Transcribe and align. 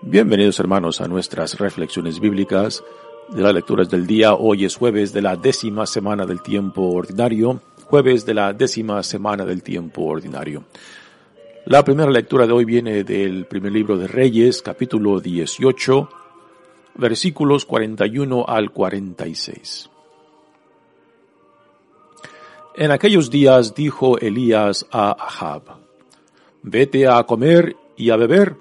Bienvenidos 0.00 0.60
hermanos 0.60 1.00
a 1.00 1.08
nuestras 1.08 1.58
reflexiones 1.58 2.20
bíblicas 2.20 2.84
de 3.30 3.42
las 3.42 3.52
lecturas 3.52 3.90
del 3.90 4.06
día. 4.06 4.32
Hoy 4.34 4.64
es 4.64 4.76
jueves 4.76 5.12
de 5.12 5.22
la 5.22 5.34
décima 5.34 5.86
semana 5.86 6.24
del 6.24 6.40
tiempo 6.40 6.82
ordinario. 6.82 7.60
Jueves 7.84 8.24
de 8.24 8.32
la 8.32 8.52
décima 8.52 9.02
semana 9.02 9.44
del 9.44 9.64
tiempo 9.64 10.02
ordinario. 10.04 10.64
La 11.66 11.82
primera 11.82 12.12
lectura 12.12 12.46
de 12.46 12.52
hoy 12.52 12.64
viene 12.64 13.02
del 13.02 13.46
primer 13.46 13.72
libro 13.72 13.98
de 13.98 14.06
Reyes, 14.06 14.62
capítulo 14.62 15.18
18, 15.18 16.08
versículos 16.94 17.66
41 17.66 18.44
al 18.46 18.70
46. 18.70 19.90
En 22.76 22.92
aquellos 22.92 23.30
días 23.30 23.74
dijo 23.74 24.16
Elías 24.18 24.86
a 24.92 25.10
Ahab, 25.10 25.62
vete 26.62 27.08
a 27.08 27.20
comer 27.24 27.74
y 27.96 28.10
a 28.10 28.16
beber, 28.16 28.54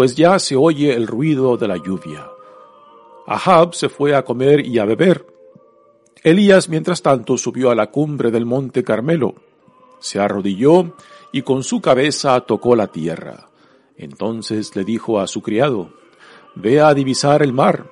pues 0.00 0.16
ya 0.16 0.38
se 0.38 0.56
oye 0.56 0.94
el 0.94 1.06
ruido 1.06 1.58
de 1.58 1.68
la 1.68 1.76
lluvia. 1.76 2.26
Ahab 3.26 3.74
se 3.74 3.90
fue 3.90 4.14
a 4.14 4.24
comer 4.24 4.64
y 4.64 4.78
a 4.78 4.86
beber. 4.86 5.26
Elías, 6.22 6.70
mientras 6.70 7.02
tanto, 7.02 7.36
subió 7.36 7.70
a 7.70 7.74
la 7.74 7.90
cumbre 7.90 8.30
del 8.30 8.46
monte 8.46 8.82
Carmelo, 8.82 9.34
se 9.98 10.18
arrodilló 10.18 10.94
y 11.32 11.42
con 11.42 11.62
su 11.62 11.82
cabeza 11.82 12.40
tocó 12.40 12.74
la 12.76 12.86
tierra. 12.86 13.50
Entonces 13.94 14.74
le 14.74 14.84
dijo 14.84 15.20
a 15.20 15.26
su 15.26 15.42
criado, 15.42 15.90
Ve 16.54 16.80
a 16.80 16.94
divisar 16.94 17.42
el 17.42 17.52
mar. 17.52 17.84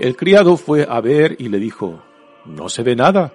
El 0.00 0.16
criado 0.16 0.56
fue 0.56 0.84
a 0.90 1.00
ver 1.00 1.36
y 1.38 1.48
le 1.48 1.60
dijo, 1.60 2.02
No 2.44 2.68
se 2.68 2.82
ve 2.82 2.96
nada. 2.96 3.34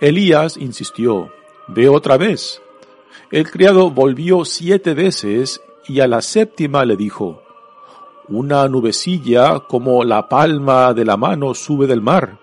Elías 0.00 0.56
insistió, 0.56 1.30
Ve 1.68 1.86
otra 1.90 2.16
vez. 2.16 2.62
El 3.30 3.50
criado 3.50 3.90
volvió 3.90 4.46
siete 4.46 4.94
veces 4.94 5.60
y 5.88 6.00
a 6.00 6.06
la 6.06 6.20
séptima 6.20 6.84
le 6.84 6.96
dijo, 6.96 7.42
Una 8.28 8.68
nubecilla 8.68 9.60
como 9.60 10.04
la 10.04 10.28
palma 10.28 10.92
de 10.94 11.04
la 11.04 11.16
mano 11.16 11.54
sube 11.54 11.86
del 11.86 12.00
mar. 12.00 12.38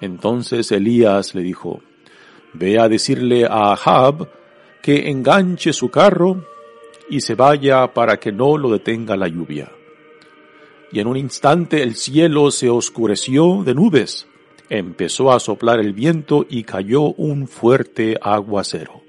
Entonces 0.00 0.72
Elías 0.72 1.34
le 1.34 1.42
dijo, 1.42 1.80
Ve 2.52 2.78
a 2.78 2.88
decirle 2.88 3.46
a 3.46 3.72
Ahab 3.72 4.28
que 4.82 5.10
enganche 5.10 5.72
su 5.72 5.90
carro 5.90 6.44
y 7.08 7.20
se 7.20 7.34
vaya 7.34 7.92
para 7.92 8.18
que 8.18 8.32
no 8.32 8.56
lo 8.56 8.70
detenga 8.70 9.16
la 9.16 9.28
lluvia. 9.28 9.70
Y 10.92 11.00
en 11.00 11.06
un 11.06 11.16
instante 11.16 11.82
el 11.82 11.94
cielo 11.94 12.50
se 12.50 12.70
oscureció 12.70 13.62
de 13.64 13.74
nubes, 13.74 14.26
empezó 14.68 15.32
a 15.32 15.38
soplar 15.38 15.80
el 15.80 15.92
viento 15.92 16.46
y 16.48 16.64
cayó 16.64 17.02
un 17.02 17.46
fuerte 17.46 18.16
aguacero. 18.20 19.02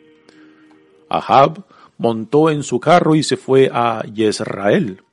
Ahab 1.10 1.64
montó 2.02 2.50
en 2.50 2.64
su 2.64 2.80
carro 2.80 3.14
y 3.14 3.22
se 3.22 3.38
fue 3.38 3.70
a 3.72 4.02
Yisrael. 4.12 5.04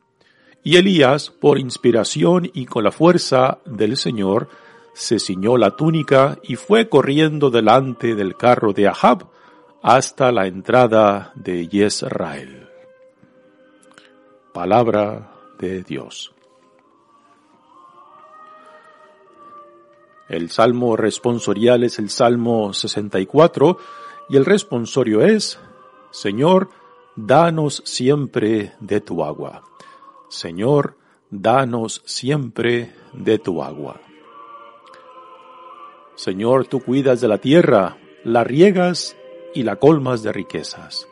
Y 0.64 0.76
Elías, 0.76 1.28
por 1.28 1.58
inspiración 1.58 2.50
y 2.54 2.64
con 2.64 2.82
la 2.82 2.92
fuerza 2.92 3.58
del 3.66 3.98
Señor, 3.98 4.48
se 4.94 5.18
ciñó 5.18 5.58
la 5.58 5.76
túnica 5.76 6.38
y 6.42 6.56
fue 6.56 6.88
corriendo 6.88 7.50
delante 7.50 8.14
del 8.14 8.36
carro 8.38 8.72
de 8.72 8.88
Ahab 8.88 9.26
hasta 9.82 10.32
la 10.32 10.46
entrada 10.46 11.30
de 11.34 11.68
Yisrael. 11.68 12.70
Palabra 14.54 15.30
de 15.58 15.82
Dios. 15.82 16.32
El 20.30 20.48
salmo 20.48 20.96
responsorial 20.96 21.84
es 21.84 21.98
el 21.98 22.08
Salmo 22.08 22.72
64 22.72 23.76
y 24.30 24.36
el 24.38 24.46
responsorio 24.46 25.20
es, 25.20 25.58
Señor, 26.10 26.70
danos 27.26 27.82
siempre 27.84 28.74
de 28.78 29.00
tu 29.00 29.24
agua. 29.24 29.64
Señor, 30.28 30.96
danos 31.30 32.00
siempre 32.06 32.94
de 33.12 33.38
tu 33.38 33.60
agua. 33.62 34.00
Señor, 36.14 36.68
tú 36.68 36.80
cuidas 36.80 37.20
de 37.20 37.28
la 37.28 37.38
tierra, 37.38 37.96
la 38.22 38.44
riegas 38.44 39.16
y 39.52 39.64
la 39.64 39.76
colmas 39.76 40.22
de 40.22 40.32
riquezas. 40.32 41.08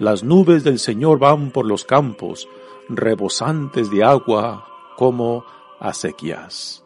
Las 0.00 0.24
nubes 0.24 0.64
del 0.64 0.80
Señor 0.80 1.20
van 1.20 1.52
por 1.52 1.64
los 1.64 1.84
campos, 1.84 2.48
rebosantes 2.88 3.88
de 3.90 4.02
agua 4.02 4.66
como 4.96 5.44
acequias. 5.78 6.82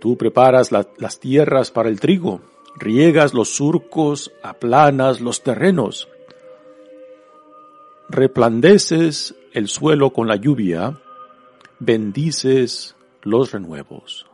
Tú 0.00 0.16
preparas 0.16 0.72
las 0.72 1.20
tierras 1.20 1.70
para 1.70 1.90
el 1.90 2.00
trigo, 2.00 2.40
riegas 2.76 3.34
los 3.34 3.54
surcos, 3.54 4.32
aplanas 4.42 5.20
los 5.20 5.42
terrenos, 5.42 6.08
replandeces 8.08 9.34
el 9.52 9.68
suelo 9.68 10.12
con 10.12 10.28
la 10.28 10.36
lluvia, 10.36 11.00
bendices 11.78 12.96
los 13.22 13.52
renuevos. 13.52 14.26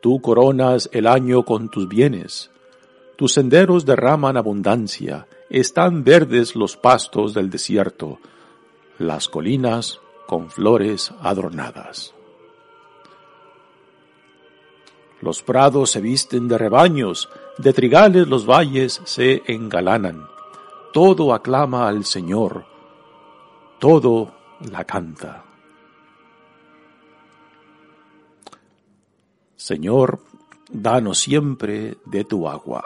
Tú 0.00 0.20
coronas 0.20 0.90
el 0.92 1.06
año 1.06 1.44
con 1.44 1.70
tus 1.70 1.88
bienes, 1.88 2.50
tus 3.16 3.32
senderos 3.32 3.86
derraman 3.86 4.36
abundancia, 4.36 5.26
están 5.48 6.04
verdes 6.04 6.56
los 6.56 6.76
pastos 6.76 7.32
del 7.32 7.48
desierto, 7.48 8.18
las 8.98 9.28
colinas 9.28 10.00
con 10.26 10.50
flores 10.50 11.12
adornadas. 11.20 12.13
Los 15.24 15.42
prados 15.42 15.90
se 15.90 16.02
visten 16.02 16.48
de 16.48 16.58
rebaños, 16.58 17.30
de 17.56 17.72
trigales 17.72 18.28
los 18.28 18.44
valles 18.44 19.00
se 19.04 19.42
engalanan. 19.46 20.26
Todo 20.92 21.32
aclama 21.32 21.88
al 21.88 22.04
Señor, 22.04 22.66
todo 23.78 24.34
la 24.70 24.84
canta. 24.84 25.42
Señor, 29.56 30.20
danos 30.70 31.20
siempre 31.20 31.96
de 32.04 32.24
tu 32.24 32.46
agua. 32.46 32.84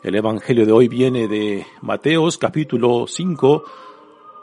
El 0.00 0.14
Evangelio 0.14 0.64
de 0.64 0.70
hoy 0.70 0.86
viene 0.86 1.26
de 1.26 1.66
Mateos 1.82 2.38
capítulo 2.38 3.08
5 3.08 3.64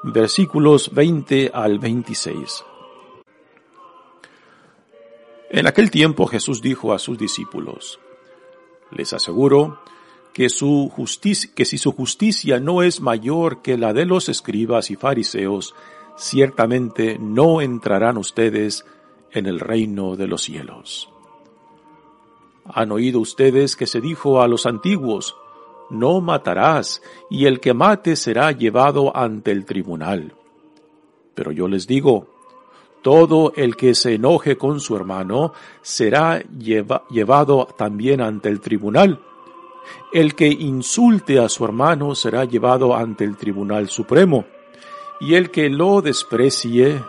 versículos 0.03 0.93
20 0.93 1.49
al 1.53 1.79
26. 1.79 2.65
En 5.53 5.67
aquel 5.67 5.91
tiempo 5.91 6.25
Jesús 6.25 6.63
dijo 6.63 6.93
a 6.93 6.99
sus 6.99 7.19
discípulos, 7.19 7.99
les 8.89 9.13
aseguro 9.13 9.77
que, 10.33 10.49
su 10.49 10.89
justicia, 10.91 11.51
que 11.53 11.63
si 11.63 11.77
su 11.77 11.91
justicia 11.91 12.59
no 12.59 12.81
es 12.81 13.01
mayor 13.01 13.61
que 13.61 13.77
la 13.77 13.93
de 13.93 14.07
los 14.07 14.29
escribas 14.29 14.89
y 14.89 14.95
fariseos, 14.95 15.75
ciertamente 16.17 17.19
no 17.19 17.61
entrarán 17.61 18.17
ustedes 18.17 18.83
en 19.31 19.45
el 19.45 19.59
reino 19.59 20.15
de 20.15 20.25
los 20.25 20.41
cielos. 20.41 21.07
Han 22.65 22.91
oído 22.91 23.19
ustedes 23.19 23.75
que 23.75 23.85
se 23.85 24.01
dijo 24.01 24.41
a 24.41 24.47
los 24.47 24.65
antiguos, 24.65 25.35
no 25.91 26.19
matarás, 26.19 27.03
y 27.29 27.45
el 27.45 27.59
que 27.59 27.75
mate 27.75 28.15
será 28.15 28.51
llevado 28.53 29.15
ante 29.15 29.51
el 29.51 29.65
tribunal. 29.65 30.33
Pero 31.35 31.51
yo 31.51 31.67
les 31.67 31.85
digo, 31.85 32.32
Todo 33.03 33.51
el 33.55 33.75
que 33.75 33.93
se 33.93 34.15
enoje 34.15 34.57
con 34.57 34.79
su 34.79 34.95
hermano 34.95 35.53
será 35.81 36.41
llevado 36.41 37.67
también 37.77 38.21
ante 38.21 38.47
el 38.49 38.61
tribunal. 38.61 39.19
El 40.13 40.35
que 40.35 40.47
insulte 40.47 41.37
a 41.37 41.49
su 41.49 41.65
hermano 41.65 42.15
será 42.15 42.45
llevado 42.45 42.95
ante 42.95 43.25
el 43.25 43.35
tribunal 43.35 43.89
supremo. 43.89 44.45
Y 45.19 45.35
el 45.35 45.51
que 45.51 45.69
lo 45.69 46.01
desprecie 46.01 47.03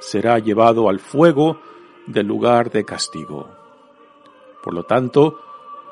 será 0.00 0.40
llevado 0.40 0.88
al 0.88 0.98
fuego 0.98 1.60
del 2.06 2.26
lugar 2.26 2.70
de 2.70 2.84
castigo. 2.84 3.48
Por 4.64 4.74
lo 4.74 4.82
tanto, 4.82 5.38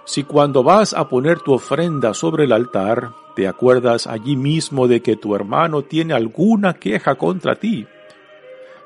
si 0.05 0.25
cuando 0.25 0.65
vas 0.65 0.95
a 0.95 1.09
poner 1.09 1.39
tu 1.39 1.53
ofrenda 1.53 2.13
sobre 2.13 2.45
el 2.45 2.53
altar, 2.53 3.13
te 3.37 3.47
acuerdas 3.47 4.07
allí 4.09 4.37
mismo 4.37 4.89
de 4.89 5.01
que 5.01 5.17
tu 5.17 5.35
hermano 5.35 5.83
tiene 5.83 6.13
alguna 6.13 6.75
queja 6.75 7.15
contra 7.15 7.55
ti, 7.55 7.87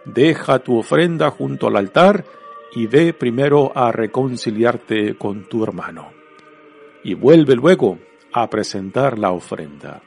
deja 0.05 0.59
tu 0.61 0.79
ofrenda 0.79 1.31
junto 1.31 1.69
al 1.69 1.77
altar 1.77 2.25
y 2.75 2.87
ve 2.87 3.13
primero 3.13 3.73
a 3.75 3.93
reconciliarte 3.93 5.17
con 5.17 5.49
tu 5.49 5.65
hermano. 5.65 6.11
Y 7.05 7.15
vuelve 7.15 7.55
luego 7.55 7.99
a 8.33 8.49
presentar 8.51 9.19
la 9.19 9.33
ofrenda. 9.33 10.03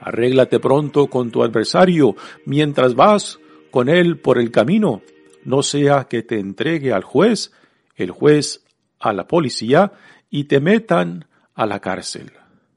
Arréglate 0.00 0.58
pronto 0.58 1.06
con 1.06 1.30
tu 1.30 1.42
adversario 1.42 2.16
mientras 2.44 2.94
vas 2.94 3.38
con 3.70 3.88
él 3.88 4.18
por 4.18 4.38
el 4.38 4.50
camino, 4.50 5.02
no 5.44 5.62
sea 5.62 6.04
que 6.04 6.22
te 6.22 6.38
entregue 6.38 6.92
al 6.92 7.04
juez, 7.04 7.52
el 7.96 8.10
juez 8.10 8.64
a 8.98 9.12
la 9.12 9.26
policía 9.26 9.92
y 10.30 10.44
te 10.44 10.60
metan 10.60 11.26
a 11.54 11.66
la 11.66 11.80
cárcel. 11.80 12.32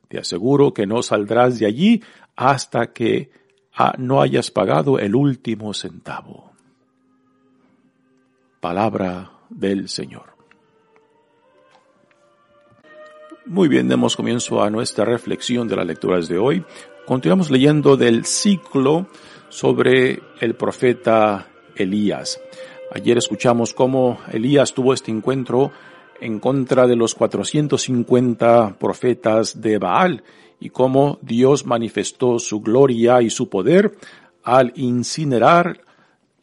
Te 0.08 0.20
aseguro 0.20 0.74
que 0.74 0.86
no 0.86 1.02
saldrás 1.02 1.60
de 1.60 1.66
allí 1.66 2.04
hasta 2.36 2.94
que 2.94 3.32
no 3.98 4.22
hayas 4.22 4.51
pagado 4.51 5.00
el 5.00 5.16
último 5.16 5.74
centavo. 5.74 6.51
Palabra 8.60 9.31
del 9.50 9.89
Señor. 9.89 10.36
Muy 13.45 13.68
bien, 13.68 13.88
demos 13.88 14.16
comienzo 14.16 14.63
a 14.63 14.69
nuestra 14.69 15.06
reflexión 15.06 15.68
de 15.68 15.75
las 15.75 15.86
lecturas 15.86 16.27
de 16.27 16.39
hoy. 16.39 16.66
Continuamos 17.06 17.51
leyendo 17.51 17.95
del 17.95 18.25
ciclo 18.25 19.07
sobre 19.50 20.19
el 20.39 20.56
profeta 20.56 21.48
Elías. 21.75 22.42
Ayer 22.92 23.18
escuchamos 23.18 23.74
cómo 23.74 24.19
Elías 24.31 24.74
tuvo 24.74 24.94
este 24.94 25.12
encuentro 25.12 25.72
en 26.22 26.40
contra 26.40 26.88
de 26.88 26.96
los 26.96 27.16
450 27.16 28.78
profetas 28.80 29.62
de 29.62 29.78
Baal 29.78 30.24
y 30.60 30.70
cómo 30.70 31.20
Dios 31.22 31.66
manifestó 31.66 32.40
su 32.40 32.62
gloria 32.62 33.22
y 33.22 33.30
su 33.30 33.50
poder 33.50 33.96
al 34.44 34.72
incinerar 34.76 35.82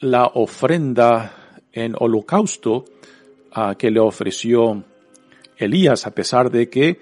la 0.01 0.27
ofrenda 0.27 1.59
en 1.73 1.95
holocausto 1.99 2.85
a 3.53 3.77
que 3.77 3.91
le 3.91 4.01
ofreció 4.01 4.85
Elías, 5.57 6.07
a 6.07 6.11
pesar 6.11 6.51
de 6.51 6.69
que 6.69 6.99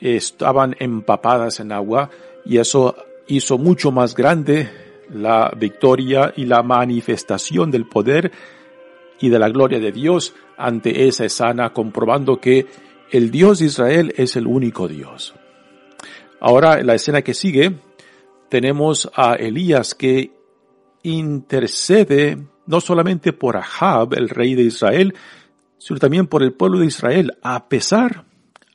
estaban 0.00 0.74
empapadas 0.78 1.60
en 1.60 1.72
agua, 1.72 2.10
y 2.44 2.58
eso 2.58 2.96
hizo 3.28 3.58
mucho 3.58 3.92
más 3.92 4.14
grande 4.14 4.70
la 5.10 5.52
victoria 5.56 6.32
y 6.36 6.46
la 6.46 6.62
manifestación 6.62 7.70
del 7.70 7.86
poder 7.86 8.32
y 9.22 9.30
de 9.30 9.38
la 9.38 9.48
gloria 9.48 9.78
de 9.78 9.92
Dios 9.92 10.34
ante 10.58 11.06
esa 11.06 11.24
escena, 11.24 11.72
comprobando 11.72 12.38
que 12.38 12.66
el 13.10 13.30
Dios 13.30 13.60
de 13.60 13.66
Israel 13.66 14.12
es 14.16 14.36
el 14.36 14.46
único 14.46 14.88
Dios. 14.88 15.34
Ahora, 16.40 16.80
en 16.80 16.88
la 16.88 16.96
escena 16.96 17.22
que 17.22 17.32
sigue, 17.32 17.72
tenemos 18.48 19.10
a 19.14 19.34
Elías 19.34 19.94
que 19.94 20.32
intercede 21.04 22.36
no 22.66 22.80
solamente 22.80 23.32
por 23.32 23.56
Ahab, 23.56 24.14
el 24.14 24.28
rey 24.28 24.54
de 24.56 24.64
Israel, 24.64 25.14
sino 25.78 26.00
también 26.00 26.26
por 26.26 26.42
el 26.42 26.52
pueblo 26.52 26.80
de 26.80 26.86
Israel, 26.86 27.36
a 27.42 27.68
pesar, 27.68 28.24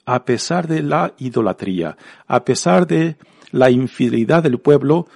a 0.05 0.23
pesar 0.23 0.67
de 0.67 0.81
la 0.81 1.13
idolatría, 1.17 1.97
a 2.25 2.45
pesar 2.45 2.87
de 2.87 3.17
la 3.51 3.69
infidelidad 3.69 4.43
del 4.43 4.59
pueblo, 4.59 5.07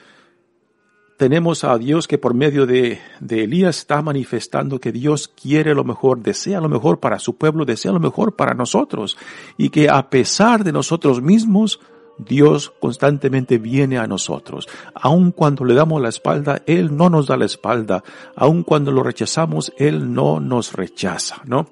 tenemos 1.21 1.63
a 1.63 1.77
Dios 1.77 2.07
que 2.07 2.17
por 2.17 2.33
medio 2.33 2.65
de, 2.65 2.99
de, 3.19 3.43
Elías 3.43 3.77
está 3.77 4.01
manifestando 4.01 4.79
que 4.79 4.91
Dios 4.91 5.27
quiere 5.27 5.75
lo 5.75 5.83
mejor, 5.83 6.23
desea 6.23 6.59
lo 6.59 6.67
mejor 6.67 6.99
para 6.99 7.19
su 7.19 7.35
pueblo, 7.35 7.63
desea 7.63 7.91
lo 7.91 7.99
mejor 7.99 8.35
para 8.35 8.55
nosotros 8.55 9.19
y 9.55 9.69
que 9.69 9.87
a 9.87 10.09
pesar 10.09 10.63
de 10.63 10.71
nosotros 10.71 11.21
mismos, 11.21 11.79
Dios 12.17 12.73
constantemente 12.79 13.59
viene 13.59 13.99
a 13.99 14.07
nosotros. 14.07 14.67
Aun 14.95 15.31
cuando 15.31 15.63
le 15.63 15.75
damos 15.75 16.01
la 16.01 16.09
espalda, 16.09 16.63
Él 16.65 16.97
no 16.97 17.11
nos 17.11 17.27
da 17.27 17.37
la 17.37 17.45
espalda. 17.45 18.03
Aun 18.35 18.63
cuando 18.63 18.91
lo 18.91 19.03
rechazamos, 19.03 19.71
Él 19.77 20.11
no 20.11 20.39
nos 20.39 20.73
rechaza, 20.73 21.43
¿no? 21.45 21.67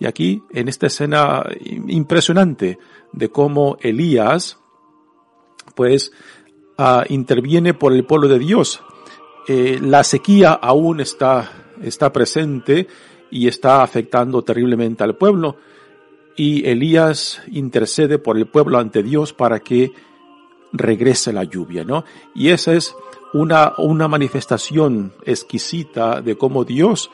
Y 0.00 0.06
aquí, 0.06 0.42
en 0.50 0.66
esta 0.66 0.88
escena 0.88 1.44
impresionante 1.86 2.80
de 3.12 3.28
cómo 3.28 3.76
Elías, 3.80 4.58
pues, 5.76 6.10
uh, 6.82 7.02
interviene 7.08 7.74
por 7.74 7.92
el 7.92 8.04
pueblo 8.04 8.28
de 8.28 8.38
Dios. 8.38 8.82
Eh, 9.48 9.78
la 9.80 10.04
sequía 10.04 10.52
aún 10.52 11.00
está, 11.00 11.50
está 11.82 12.12
presente 12.12 12.86
y 13.30 13.48
está 13.48 13.82
afectando 13.82 14.42
terriblemente 14.42 15.02
al 15.02 15.16
pueblo 15.16 15.56
y 16.36 16.66
Elías 16.68 17.42
intercede 17.50 18.18
por 18.18 18.36
el 18.36 18.46
pueblo 18.46 18.78
ante 18.78 19.02
Dios 19.02 19.32
para 19.32 19.60
que 19.60 19.92
regrese 20.72 21.32
la 21.32 21.44
lluvia, 21.44 21.84
¿no? 21.84 22.04
Y 22.34 22.48
esa 22.48 22.72
es 22.72 22.94
una, 23.34 23.74
una 23.78 24.08
manifestación 24.08 25.12
exquisita 25.24 26.22
de 26.22 26.36
cómo 26.36 26.64
Dios, 26.64 27.10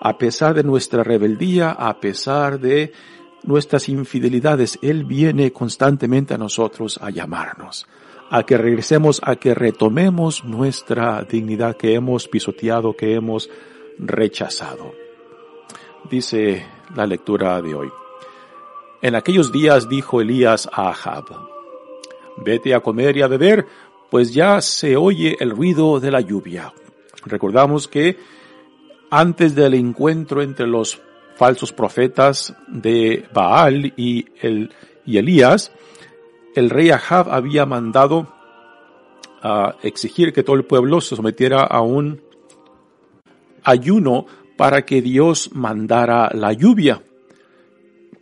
a 0.00 0.18
pesar 0.18 0.54
de 0.54 0.64
nuestra 0.64 1.04
rebeldía, 1.04 1.70
a 1.70 2.00
pesar 2.00 2.58
de 2.58 2.92
nuestras 3.44 3.88
infidelidades, 3.88 4.78
Él 4.82 5.04
viene 5.04 5.52
constantemente 5.52 6.34
a 6.34 6.38
nosotros 6.38 6.98
a 7.00 7.10
llamarnos, 7.10 7.86
a 8.30 8.42
que 8.44 8.56
regresemos, 8.56 9.20
a 9.24 9.36
que 9.36 9.54
retomemos 9.54 10.44
nuestra 10.44 11.22
dignidad 11.22 11.76
que 11.76 11.94
hemos 11.94 12.28
pisoteado, 12.28 12.94
que 12.96 13.14
hemos 13.14 13.50
rechazado. 13.98 14.92
Dice 16.10 16.66
la 16.94 17.06
lectura 17.06 17.60
de 17.62 17.74
hoy. 17.74 17.90
En 19.02 19.14
aquellos 19.14 19.52
días 19.52 19.88
dijo 19.88 20.20
Elías 20.20 20.68
a 20.72 20.90
Ahab, 20.90 21.24
vete 22.38 22.74
a 22.74 22.80
comer 22.80 23.16
y 23.16 23.22
a 23.22 23.28
beber, 23.28 23.66
pues 24.10 24.32
ya 24.32 24.60
se 24.60 24.96
oye 24.96 25.36
el 25.40 25.50
ruido 25.50 26.00
de 26.00 26.10
la 26.10 26.20
lluvia. 26.20 26.72
Recordamos 27.24 27.88
que 27.88 28.18
antes 29.10 29.54
del 29.54 29.74
encuentro 29.74 30.42
entre 30.42 30.66
los 30.66 31.00
falsos 31.36 31.72
profetas 31.72 32.54
de 32.68 33.28
Baal 33.32 33.92
y, 33.96 34.26
el, 34.40 34.72
y 35.04 35.18
Elías, 35.18 35.72
el 36.56 36.70
rey 36.70 36.90
Ahab 36.90 37.30
había 37.30 37.66
mandado 37.66 38.32
a 39.42 39.76
exigir 39.82 40.32
que 40.32 40.42
todo 40.42 40.56
el 40.56 40.64
pueblo 40.64 41.02
se 41.02 41.14
sometiera 41.14 41.60
a 41.60 41.82
un 41.82 42.22
ayuno 43.62 44.26
para 44.56 44.86
que 44.86 45.02
Dios 45.02 45.50
mandara 45.52 46.30
la 46.32 46.54
lluvia. 46.54 47.02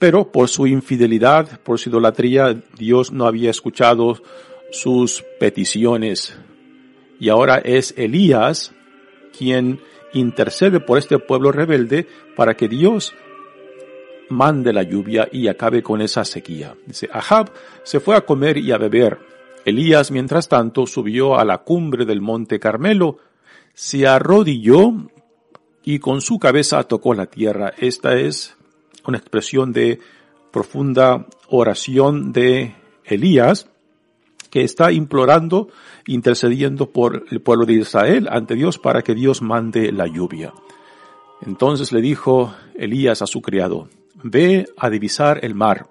Pero 0.01 0.33
por 0.33 0.49
su 0.49 0.67
infidelidad, 0.67 1.61
por 1.61 1.79
su 1.79 1.91
idolatría, 1.91 2.61
Dios 2.77 3.13
no 3.13 3.27
había 3.27 3.51
escuchado 3.51 4.21
sus 4.73 5.25
peticiones. 5.39 6.37
Y 7.21 7.29
ahora 7.29 7.59
es 7.59 7.95
Elías 7.97 8.75
quien 9.39 9.81
intercede 10.13 10.81
por 10.81 10.99
este 10.99 11.21
pueblo 11.21 11.53
rebelde 11.53 12.09
para 12.35 12.55
que 12.55 12.69
Dios 12.69 13.15
mande 14.31 14.73
la 14.73 14.83
lluvia 14.83 15.29
y 15.31 15.49
acabe 15.49 15.83
con 15.83 16.01
esa 16.01 16.25
sequía. 16.25 16.75
Dice, 16.87 17.09
Ahab 17.13 17.53
se 17.83 18.01
fue 18.01 18.17
a 18.17 18.23
comer 18.23 18.59
y 18.59 18.73
a 18.73 18.79
beber. 18.79 19.19
Elías, 19.65 20.11
mientras 20.11 20.49
tanto, 20.49 20.87
subió 20.87 21.39
a 21.39 21.45
la 21.45 21.59
cumbre 21.59 22.05
del 22.05 22.21
monte 22.21 22.59
Carmelo, 22.59 23.19
se 23.73 24.07
arrodilló 24.07 24.93
y 25.83 25.99
con 25.99 26.21
su 26.21 26.39
cabeza 26.39 26.83
tocó 26.85 27.15
la 27.15 27.27
tierra. 27.27 27.73
Esta 27.79 28.15
es 28.15 28.57
una 29.07 29.19
expresión 29.19 29.73
de 29.73 30.01
profunda 30.51 31.27
oración 31.49 32.33
de 32.33 32.75
Elías, 33.05 33.69
que 34.51 34.63
está 34.63 34.93
implorando, 34.93 35.69
intercediendo 36.07 36.91
por 36.91 37.25
el 37.31 37.41
pueblo 37.41 37.67
de 37.67 37.73
Israel 37.75 38.29
ante 38.31 38.55
Dios 38.55 38.79
para 38.79 39.03
que 39.03 39.15
Dios 39.15 39.43
mande 39.43 39.91
la 39.91 40.07
lluvia. 40.07 40.53
Entonces 41.41 41.91
le 41.91 42.01
dijo 42.01 42.55
Elías 42.77 43.21
a 43.21 43.27
su 43.27 43.43
criado, 43.43 43.89
ve 44.23 44.67
a 44.77 44.91
divisar 44.91 45.45
el 45.45 45.55
mar. 45.55 45.87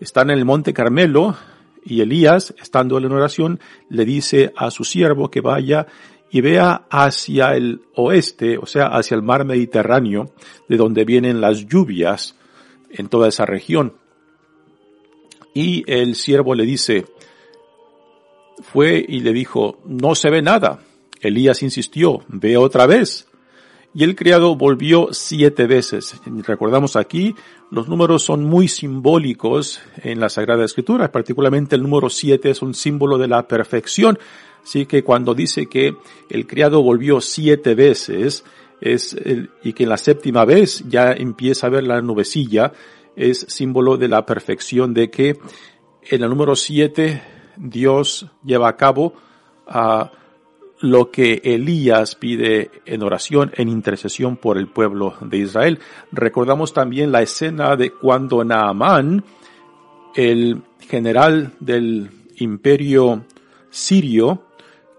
Está 0.00 0.22
en 0.22 0.30
el 0.30 0.44
monte 0.44 0.72
Carmelo 0.72 1.36
y 1.84 2.00
Elías, 2.00 2.54
estando 2.60 2.98
en 2.98 3.12
oración, 3.12 3.60
le 3.88 4.04
dice 4.04 4.52
a 4.56 4.70
su 4.70 4.84
siervo 4.84 5.30
que 5.30 5.40
vaya 5.40 5.86
y 6.30 6.40
vea 6.40 6.86
hacia 6.90 7.54
el 7.54 7.82
oeste, 7.94 8.56
o 8.56 8.66
sea, 8.66 8.86
hacia 8.86 9.14
el 9.14 9.22
mar 9.22 9.44
Mediterráneo, 9.44 10.32
de 10.68 10.76
donde 10.76 11.04
vienen 11.04 11.40
las 11.40 11.66
lluvias 11.66 12.36
en 12.90 13.08
toda 13.08 13.28
esa 13.28 13.44
región. 13.44 13.94
Y 15.54 15.84
el 15.86 16.14
siervo 16.14 16.54
le 16.54 16.64
dice, 16.64 17.04
fue 18.62 19.04
y 19.06 19.20
le 19.20 19.32
dijo, 19.32 19.78
no 19.84 20.14
se 20.14 20.30
ve 20.30 20.40
nada. 20.40 20.80
Elías 21.20 21.62
insistió, 21.62 22.24
ve 22.28 22.56
otra 22.56 22.86
vez. 22.86 23.28
Y 23.94 24.04
el 24.04 24.16
criado 24.16 24.56
volvió 24.56 25.08
siete 25.12 25.66
veces. 25.66 26.20
Recordamos 26.46 26.96
aquí, 26.96 27.34
los 27.70 27.88
números 27.88 28.22
son 28.22 28.44
muy 28.44 28.68
simbólicos 28.68 29.80
en 30.02 30.18
la 30.18 30.30
Sagrada 30.30 30.64
Escritura, 30.64 31.12
particularmente 31.12 31.76
el 31.76 31.82
número 31.82 32.08
siete 32.08 32.50
es 32.50 32.62
un 32.62 32.74
símbolo 32.74 33.18
de 33.18 33.28
la 33.28 33.46
perfección. 33.46 34.18
Así 34.62 34.86
que 34.86 35.04
cuando 35.04 35.34
dice 35.34 35.66
que 35.66 35.94
el 36.30 36.46
criado 36.46 36.82
volvió 36.82 37.20
siete 37.20 37.74
veces, 37.74 38.44
es 38.80 39.16
y 39.62 39.72
que 39.72 39.82
en 39.84 39.88
la 39.88 39.96
séptima 39.96 40.44
vez 40.44 40.84
ya 40.88 41.12
empieza 41.12 41.66
a 41.66 41.70
ver 41.70 41.84
la 41.84 42.00
nubecilla, 42.00 42.72
es 43.14 43.40
símbolo 43.48 43.96
de 43.96 44.08
la 44.08 44.24
perfección 44.24 44.94
de 44.94 45.10
que 45.10 45.38
en 46.02 46.22
el 46.22 46.28
número 46.30 46.56
siete 46.56 47.22
Dios 47.56 48.26
lleva 48.44 48.68
a 48.68 48.76
cabo 48.76 49.14
a 49.66 50.10
lo 50.82 51.12
que 51.12 51.40
Elías 51.44 52.16
pide 52.16 52.70
en 52.86 53.04
oración, 53.04 53.52
en 53.54 53.68
intercesión 53.68 54.36
por 54.36 54.58
el 54.58 54.66
pueblo 54.66 55.14
de 55.20 55.38
Israel. 55.38 55.78
Recordamos 56.10 56.74
también 56.74 57.12
la 57.12 57.22
escena 57.22 57.76
de 57.76 57.92
cuando 57.92 58.44
Naamán, 58.44 59.24
el 60.16 60.60
general 60.80 61.52
del 61.60 62.10
imperio 62.36 63.24
sirio, 63.70 64.42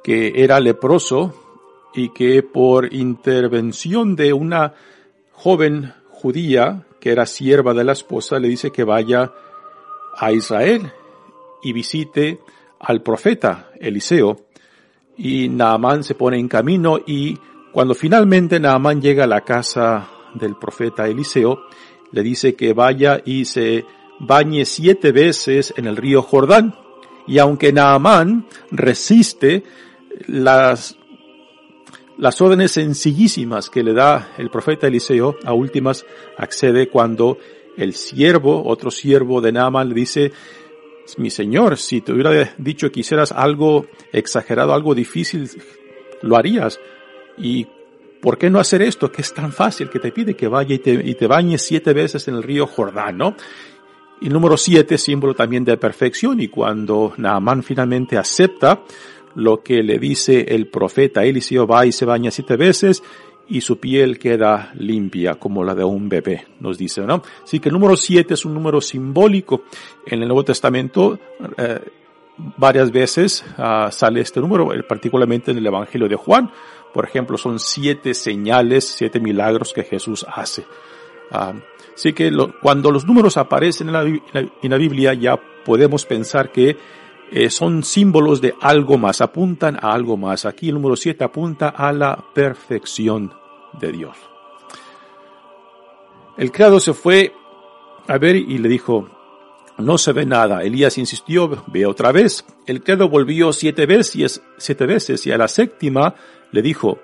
que 0.04 0.42
era 0.44 0.62
leproso 0.62 1.34
y 1.94 2.10
que 2.10 2.44
por 2.44 2.94
intervención 2.94 4.16
de 4.16 4.32
una 4.32 4.74
joven 5.34 5.94
judía 6.10 6.86
que 7.02 7.12
era 7.12 7.25
sierva 7.25 7.74
de 7.74 7.84
la 7.84 7.92
esposa 7.92 8.40
le 8.40 8.48
dice 8.48 8.72
que 8.72 8.86
vaya 8.86 9.34
a 10.16 10.32
Israel 10.32 10.94
y 11.62 11.74
visite 11.74 12.40
al 12.80 13.02
profeta 13.02 13.70
Eliseo 13.80 14.46
y 15.17 15.50
Naamán 15.50 16.03
se 16.03 16.15
pone 16.15 16.38
en 16.38 16.48
camino 16.48 17.00
y 17.05 17.38
cuando 17.72 17.96
finalmente 17.96 18.60
Naamán 18.60 19.01
llega 19.01 19.24
a 19.24 19.27
la 19.27 19.41
casa 19.41 20.08
del 20.36 20.55
profeta 20.55 21.08
Eliseo, 21.08 21.65
le 22.12 22.22
dice 22.22 22.55
que 22.55 22.74
vaya 22.74 23.22
y 23.25 23.46
se 23.46 23.86
bañe 24.20 24.65
siete 24.65 25.12
veces 25.12 25.74
en 25.77 25.88
el 25.88 25.98
río 25.98 26.22
Jordán. 26.22 26.75
Y 27.25 27.39
aunque 27.39 27.74
Naamán 27.74 28.46
resiste 28.70 29.63
las, 30.27 30.98
las 32.17 32.41
órdenes 32.41 32.72
sencillísimas 32.72 33.70
que 33.70 33.84
le 33.84 33.93
da 33.93 34.34
el 34.38 34.50
profeta 34.50 34.88
Eliseo, 34.88 35.38
a 35.43 35.53
últimas 35.53 36.05
accede 36.38 36.89
cuando 36.89 37.38
el 37.77 37.93
siervo, 37.93 38.63
otro 38.65 38.91
siervo 38.91 39.41
de 39.41 39.51
Naamán 39.51 39.89
le 39.89 39.96
dice, 39.96 40.32
mi 41.17 41.29
señor, 41.29 41.77
si 41.77 42.01
te 42.01 42.12
hubiera 42.12 42.53
dicho 42.57 42.91
que 42.91 43.01
hicieras 43.01 43.31
algo 43.31 43.86
exagerado, 44.12 44.74
algo 44.74 44.95
difícil, 44.95 45.50
lo 46.22 46.38
harías. 46.38 46.79
¿Y 47.38 47.67
por 48.22 48.38
qué 48.38 48.50
no 48.50 48.60
hacer 48.60 48.81
esto? 48.81 49.12
Que 49.12 49.22
es 49.22 49.33
tan 49.33 49.51
fácil 49.51 49.89
que 49.89 50.00
te 50.00 50.12
pide 50.12 50.36
que 50.36 50.48
vaya 50.48 50.75
y 50.75 50.79
te, 50.79 50.91
y 50.93 51.13
bañes 51.27 51.62
siete 51.62 51.93
veces 51.93 52.27
en 52.27 52.36
el 52.36 52.43
río 52.43 52.67
Jordán, 52.67 53.17
¿no? 53.17 53.36
Y 54.22 54.29
número 54.29 54.55
siete, 54.55 54.98
símbolo 54.98 55.33
también 55.33 55.65
de 55.65 55.75
perfección. 55.77 56.39
Y 56.39 56.48
cuando 56.48 57.13
Naamán 57.17 57.63
finalmente 57.63 58.17
acepta 58.17 58.81
lo 59.36 59.62
que 59.62 59.83
le 59.83 60.00
dice 60.00 60.45
el 60.48 60.67
profeta 60.67 61.25
Eliseo, 61.25 61.67
va 61.67 61.86
y 61.86 61.91
se 61.91 62.05
baña 62.05 62.31
siete 62.31 62.55
veces, 62.55 63.03
y 63.47 63.62
su 63.62 63.79
piel 63.79 64.17
queda 64.19 64.71
limpia 64.75 65.35
como 65.35 65.63
la 65.63 65.75
de 65.75 65.83
un 65.83 66.07
bebé, 66.09 66.47
nos 66.59 66.77
dice, 66.77 67.01
¿no? 67.01 67.21
Así 67.43 67.59
que 67.59 67.69
el 67.69 67.73
número 67.73 67.95
7 67.95 68.33
es 68.33 68.45
un 68.45 68.53
número 68.53 68.79
simbólico. 68.81 69.63
En 70.05 70.21
el 70.21 70.27
Nuevo 70.27 70.43
Testamento 70.43 71.19
eh, 71.57 71.79
varias 72.57 72.91
veces 72.91 73.43
uh, 73.57 73.91
sale 73.91 74.21
este 74.21 74.39
número, 74.39 74.69
particularmente 74.88 75.51
en 75.51 75.57
el 75.57 75.65
Evangelio 75.65 76.07
de 76.07 76.15
Juan. 76.15 76.51
Por 76.93 77.05
ejemplo, 77.05 77.38
son 77.38 77.59
siete 77.59 78.13
señales, 78.13 78.88
siete 78.88 79.19
milagros 79.19 79.73
que 79.73 79.83
Jesús 79.83 80.25
hace. 80.27 80.65
Uh, 81.31 81.59
así 81.95 82.13
que 82.13 82.31
cuando 82.62 82.91
los 82.91 83.05
números 83.05 83.38
aparecen 83.38 83.88
en 83.88 83.93
la, 83.93 84.03
en 84.03 84.71
la, 84.71 84.77
Biblia 84.77 85.13
ya 85.13 85.38
podemos 85.38 86.05
pensar 86.05 86.51
que 86.51 86.77
eh, 87.36 87.50
son 87.50 87.84
símbolos 87.84 88.42
de 88.42 88.54
algo 88.62 89.00
más, 89.00 89.20
apuntan 89.20 89.75
a 89.82 89.92
algo 89.94 90.18
más. 90.18 90.46
Aquí 90.46 90.70
el 90.70 90.75
número 90.75 90.96
7 90.96 91.24
apunta 91.24 91.70
a 91.70 91.92
la 91.92 92.24
perfección 92.34 93.34
de 93.80 93.92
Dios. 93.92 94.16
El 96.38 96.52
criado 96.52 96.80
se 96.80 96.94
fue 96.94 97.34
a 98.08 98.20
ver 98.20 98.36
y 98.36 98.60
le 98.60 98.70
dijo, 98.70 99.10
no 99.80 99.98
se 99.98 100.13
ve 100.13 100.28
nada. 100.28 100.62
Elías 100.62 101.00
insistió, 101.00 101.63
ve 101.68 101.88
otra 101.88 102.12
vez. 102.12 102.46
El 102.68 102.84
criado 102.84 103.10
volvió 103.10 103.52
siete 103.52 103.88
veces, 103.88 104.44
siete 104.60 104.86
veces 104.86 105.25
y 105.25 105.32
a 105.32 105.38
la 105.38 105.48
séptima 105.48 106.13
le 106.52 106.62
dijo, 106.62 107.00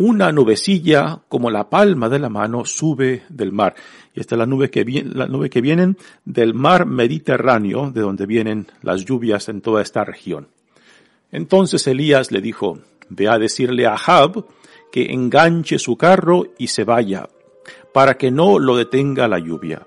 una 0.00 0.32
nubecilla 0.32 1.20
como 1.28 1.50
la 1.50 1.68
palma 1.68 2.08
de 2.08 2.18
la 2.18 2.30
mano 2.30 2.64
sube 2.64 3.24
del 3.28 3.52
mar. 3.52 3.74
Y 4.14 4.20
esta 4.20 4.34
es 4.34 4.38
la 4.38 4.46
nube 4.46 4.70
que 4.70 4.82
viene, 4.82 5.10
la 5.14 5.26
nube 5.26 5.50
que 5.50 5.60
vienen 5.60 5.98
del 6.24 6.54
mar 6.54 6.86
Mediterráneo, 6.86 7.90
de 7.90 8.00
donde 8.00 8.24
vienen 8.24 8.66
las 8.80 9.04
lluvias 9.04 9.50
en 9.50 9.60
toda 9.60 9.82
esta 9.82 10.02
región. 10.02 10.48
Entonces 11.30 11.86
Elías 11.86 12.32
le 12.32 12.40
dijo, 12.40 12.78
ve 13.10 13.28
a 13.28 13.38
decirle 13.38 13.86
a 13.86 13.92
Ahab 13.92 14.46
que 14.90 15.12
enganche 15.12 15.78
su 15.78 15.98
carro 15.98 16.46
y 16.56 16.68
se 16.68 16.84
vaya, 16.84 17.28
para 17.92 18.16
que 18.16 18.30
no 18.30 18.58
lo 18.58 18.76
detenga 18.76 19.28
la 19.28 19.38
lluvia. 19.38 19.86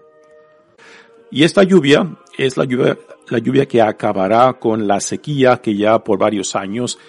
Y 1.32 1.44
esta 1.44 1.64
lluvia 1.64 2.18
es 2.38 2.56
la 2.56 2.66
lluvia, 2.66 3.00
la 3.30 3.40
lluvia 3.40 3.66
que 3.66 3.82
acabará 3.82 4.54
con 4.60 4.88
la 4.88 5.00
sequía 5.00 5.58
que 5.58 5.76
ya 5.76 6.04
por 6.04 6.20
varios 6.20 6.56
años 6.56 7.00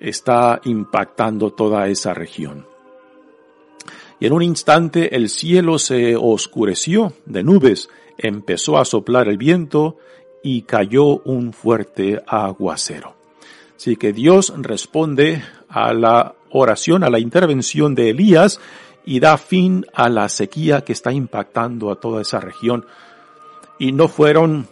está 0.00 0.60
impactando 0.64 1.52
toda 1.52 1.86
esa 1.88 2.14
región. 2.14 2.66
Y 4.18 4.26
en 4.26 4.32
un 4.32 4.42
instante 4.42 5.14
el 5.14 5.28
cielo 5.28 5.78
se 5.78 6.16
oscureció 6.16 7.12
de 7.24 7.42
nubes, 7.42 7.88
empezó 8.18 8.78
a 8.78 8.84
soplar 8.84 9.28
el 9.28 9.38
viento 9.38 9.96
y 10.42 10.62
cayó 10.62 11.18
un 11.20 11.52
fuerte 11.52 12.22
aguacero. 12.26 13.14
Así 13.76 13.96
que 13.96 14.12
Dios 14.12 14.52
responde 14.58 15.42
a 15.68 15.94
la 15.94 16.34
oración, 16.50 17.02
a 17.02 17.08
la 17.08 17.18
intervención 17.18 17.94
de 17.94 18.10
Elías 18.10 18.60
y 19.06 19.20
da 19.20 19.38
fin 19.38 19.86
a 19.94 20.10
la 20.10 20.28
sequía 20.28 20.82
que 20.82 20.92
está 20.92 21.12
impactando 21.12 21.90
a 21.90 21.98
toda 21.98 22.20
esa 22.20 22.40
región. 22.40 22.84
Y 23.78 23.92
no 23.92 24.08
fueron, 24.08 24.68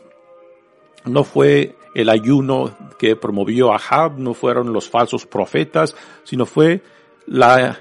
no 1.07 1.25
fue 1.25 1.78
el 1.95 2.09
ayuno 2.09 2.77
que 2.99 3.17
promovió 3.17 3.73
Ahab, 3.73 4.19
no 4.19 4.35
fueron 4.35 4.73
los 4.73 4.89
falsos 4.89 5.27
profetas, 5.27 5.97
sino 6.25 6.47
fue 6.47 6.83
la 7.27 7.81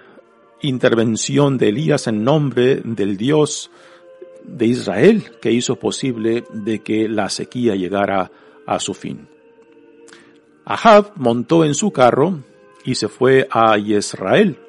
intervención 0.61 1.57
de 1.57 1.69
Elías 1.69 2.07
en 2.07 2.23
nombre 2.23 2.81
del 2.83 3.17
Dios 3.17 3.69
de 4.43 4.65
Israel 4.65 5.31
que 5.41 5.51
hizo 5.51 5.77
posible 5.77 6.45
de 6.51 6.79
que 6.79 7.07
la 7.07 7.29
sequía 7.29 7.75
llegara 7.75 8.31
a 8.65 8.79
su 8.79 8.93
fin. 8.93 9.27
Ahab 10.65 11.13
montó 11.15 11.63
en 11.63 11.73
su 11.73 11.91
carro 11.91 12.43
y 12.83 12.95
se 12.95 13.07
fue 13.07 13.47
a 13.51 13.77
Israel. 13.77 14.59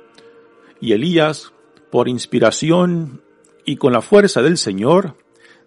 Y 0.81 0.93
Elías, 0.93 1.53
por 1.91 2.09
inspiración 2.09 3.23
y 3.65 3.77
con 3.77 3.93
la 3.93 4.01
fuerza 4.01 4.43
del 4.43 4.59
Señor, 4.59 5.17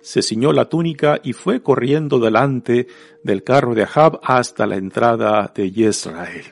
se 0.02 0.22
ciñó 0.22 0.52
la 0.52 0.66
túnica 0.66 1.20
y 1.24 1.34
fue 1.34 1.62
corriendo 1.62 2.20
delante 2.20 2.88
del 3.24 3.44
carro 3.44 3.76
de 3.76 3.84
Ahab 3.84 4.20
hasta 4.24 4.66
la 4.66 4.76
entrada 4.76 5.52
de 5.54 5.66
Israel. 5.68 6.46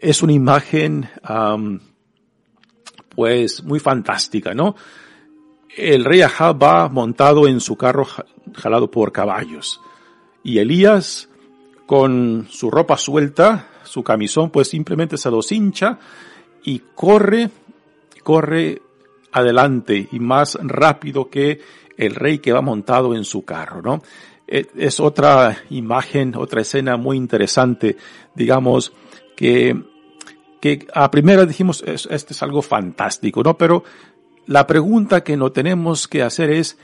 Es 0.00 0.22
una 0.22 0.32
imagen, 0.32 1.08
pues, 3.14 3.62
muy 3.64 3.80
fantástica, 3.80 4.54
¿no? 4.54 4.74
El 5.76 6.04
rey 6.04 6.22
Ahab 6.22 6.62
va 6.62 6.88
montado 6.88 7.48
en 7.48 7.60
su 7.60 7.76
carro 7.76 8.06
jalado 8.54 8.90
por 8.90 9.12
caballos. 9.12 9.80
Y 10.42 10.58
Elías, 10.58 11.28
con 11.86 12.46
su 12.50 12.70
ropa 12.70 12.96
suelta, 12.96 13.68
su 13.82 14.02
camisón, 14.02 14.50
pues 14.50 14.68
simplemente 14.68 15.16
se 15.16 15.30
los 15.30 15.50
hincha 15.50 15.98
y 16.62 16.80
corre, 16.94 17.50
corre 18.22 18.82
adelante 19.32 20.08
y 20.12 20.20
más 20.20 20.58
rápido 20.62 21.28
que 21.28 21.60
el 21.96 22.14
rey 22.14 22.38
que 22.38 22.52
va 22.52 22.60
montado 22.60 23.14
en 23.14 23.24
su 23.24 23.44
carro, 23.44 23.82
¿no? 23.82 24.02
E, 24.46 24.66
es 24.76 25.00
otra 25.00 25.58
imagen, 25.70 26.34
otra 26.36 26.60
escena 26.60 26.96
muy 26.96 27.16
interesante, 27.16 27.96
digamos, 28.34 28.92
que, 29.36 29.82
que 30.60 30.86
a 30.94 31.10
primera 31.10 31.46
dijimos, 31.46 31.82
este 31.86 32.32
es 32.32 32.42
algo 32.42 32.62
fantástico, 32.62 33.42
¿no? 33.42 33.56
Pero 33.56 33.84
la 34.46 34.66
pregunta 34.66 35.24
que 35.24 35.36
no 35.36 35.52
tenemos 35.52 36.08
que 36.08 36.22
hacer 36.22 36.50
es, 36.50 36.78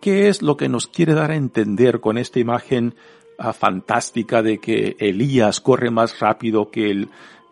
¿qué 0.00 0.28
es 0.28 0.42
lo 0.42 0.56
que 0.56 0.68
nos 0.68 0.86
quiere 0.86 1.14
dar 1.14 1.30
a 1.30 1.36
entender 1.36 2.00
con 2.00 2.18
esta 2.18 2.38
imagen 2.38 2.94
uh, 3.38 3.52
fantástica 3.52 4.42
de 4.42 4.58
que 4.58 4.96
Elías 4.98 5.60
corre 5.60 5.90
más 5.90 6.20
rápido 6.20 6.70
que 6.70 6.90
el, 6.90 7.08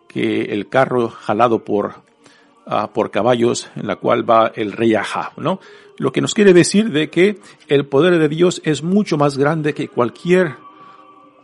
que 0.07 0.41
el 0.53 0.69
carro 0.69 1.09
jalado 1.09 1.63
por, 1.63 2.03
uh, 2.69 2.91
por 2.93 3.11
caballos 3.11 3.69
en 3.75 3.87
la 3.87 3.95
cual 3.97 4.29
va 4.29 4.51
el 4.55 4.71
rey 4.71 4.95
Ahab, 4.95 5.33
¿no? 5.37 5.59
Lo 5.97 6.11
que 6.11 6.21
nos 6.21 6.33
quiere 6.33 6.53
decir 6.53 6.91
de 6.91 7.09
que 7.09 7.39
el 7.67 7.85
poder 7.85 8.19
de 8.19 8.29
Dios 8.29 8.61
es 8.63 8.83
mucho 8.83 9.17
más 9.17 9.37
grande 9.37 9.73
que 9.73 9.89
cualquier 9.89 10.55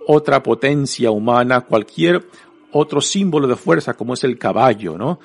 otra 0.07 0.41
potencia 0.43 1.11
humana, 1.11 1.61
cualquier 1.61 2.25
otro 2.71 3.01
símbolo 3.01 3.47
de 3.47 3.55
fuerza 3.55 3.95
como 3.95 4.13
es 4.13 4.23
el 4.23 4.37
caballo, 4.37 4.97
¿no? 4.97 5.19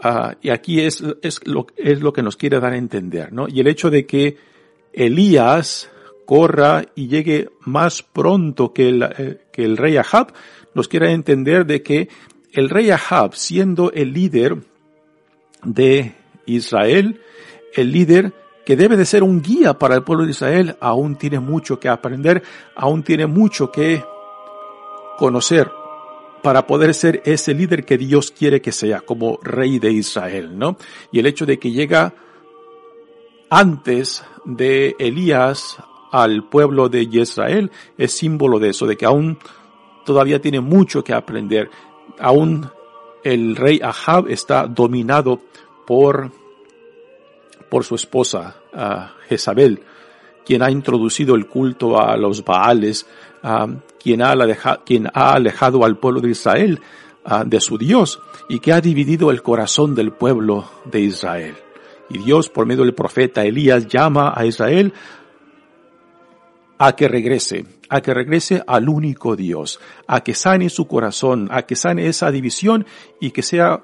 Ah, 0.00 0.36
y 0.42 0.50
aquí 0.50 0.80
es, 0.80 1.02
es, 1.22 1.44
lo, 1.46 1.66
es 1.76 2.00
lo 2.00 2.12
que 2.12 2.22
nos 2.22 2.36
quiere 2.36 2.60
dar 2.60 2.74
a 2.74 2.76
entender, 2.76 3.32
¿no? 3.32 3.48
Y 3.48 3.60
el 3.60 3.66
hecho 3.66 3.90
de 3.90 4.06
que 4.06 4.36
Elías 4.92 5.90
corra 6.26 6.84
y 6.94 7.08
llegue 7.08 7.48
más 7.60 8.02
pronto 8.02 8.72
que 8.72 8.88
el, 8.88 9.02
eh, 9.02 9.40
que 9.52 9.64
el 9.64 9.76
rey 9.76 9.96
Ahab, 9.96 10.32
nos 10.74 10.88
quiere 10.88 11.12
entender 11.12 11.64
de 11.64 11.82
que 11.82 12.08
el 12.52 12.68
rey 12.68 12.90
Ahab, 12.90 13.34
siendo 13.34 13.90
el 13.92 14.12
líder 14.12 14.58
de 15.66 16.14
Israel, 16.46 17.20
el 17.74 17.92
líder 17.92 18.32
que 18.64 18.76
debe 18.76 18.96
de 18.96 19.04
ser 19.04 19.22
un 19.22 19.42
guía 19.42 19.78
para 19.78 19.94
el 19.94 20.02
pueblo 20.02 20.24
de 20.24 20.30
Israel, 20.30 20.76
aún 20.80 21.16
tiene 21.16 21.38
mucho 21.38 21.78
que 21.78 21.88
aprender, 21.88 22.42
aún 22.74 23.02
tiene 23.02 23.26
mucho 23.26 23.70
que 23.70 24.02
conocer 25.18 25.70
para 26.42 26.66
poder 26.66 26.94
ser 26.94 27.22
ese 27.24 27.54
líder 27.54 27.84
que 27.84 27.98
Dios 27.98 28.30
quiere 28.30 28.60
que 28.60 28.72
sea 28.72 29.00
como 29.00 29.38
rey 29.42 29.78
de 29.78 29.90
Israel, 29.92 30.58
¿no? 30.58 30.76
Y 31.10 31.18
el 31.18 31.26
hecho 31.26 31.46
de 31.46 31.58
que 31.58 31.72
llega 31.72 32.14
antes 33.50 34.24
de 34.44 34.94
Elías 34.98 35.76
al 36.12 36.48
pueblo 36.48 36.88
de 36.88 37.02
Israel 37.02 37.70
es 37.98 38.12
símbolo 38.12 38.58
de 38.58 38.70
eso, 38.70 38.86
de 38.86 38.96
que 38.96 39.06
aún 39.06 39.38
todavía 40.04 40.40
tiene 40.40 40.60
mucho 40.60 41.02
que 41.02 41.12
aprender. 41.12 41.70
Aún 42.18 42.70
el 43.24 43.56
rey 43.56 43.80
Ahab 43.82 44.28
está 44.28 44.66
dominado 44.66 45.40
por, 45.86 46.30
por 47.68 47.84
su 47.84 47.94
esposa, 47.94 48.56
Jezabel, 49.28 49.80
quien 50.44 50.62
ha 50.62 50.70
introducido 50.70 51.34
el 51.34 51.46
culto 51.46 52.00
a 52.00 52.16
los 52.16 52.44
Baales, 52.44 53.06
quien, 53.98 54.22
ha 54.22 54.30
alejado, 54.30 54.82
quien 54.84 55.08
ha 55.12 55.32
alejado 55.32 55.84
al 55.84 55.96
pueblo 55.98 56.20
de 56.20 56.30
Israel 56.30 56.80
de 57.44 57.60
su 57.60 57.76
Dios 57.76 58.20
y 58.48 58.60
que 58.60 58.72
ha 58.72 58.80
dividido 58.80 59.30
el 59.30 59.42
corazón 59.42 59.94
del 59.94 60.12
pueblo 60.12 60.64
de 60.84 61.00
Israel. 61.00 61.56
Y 62.08 62.18
Dios, 62.18 62.48
por 62.48 62.66
medio 62.66 62.84
del 62.84 62.94
profeta 62.94 63.44
Elías, 63.44 63.88
llama 63.88 64.32
a 64.34 64.46
Israel 64.46 64.92
a 66.78 66.94
que 66.94 67.08
regrese, 67.08 67.64
a 67.88 68.00
que 68.00 68.12
regrese 68.12 68.62
al 68.66 68.88
único 68.88 69.36
Dios, 69.36 69.80
a 70.06 70.22
que 70.22 70.34
sane 70.34 70.68
su 70.68 70.86
corazón, 70.86 71.48
a 71.50 71.62
que 71.62 71.76
sane 71.76 72.06
esa 72.06 72.30
división 72.30 72.86
y 73.20 73.30
que 73.30 73.42
sea 73.42 73.82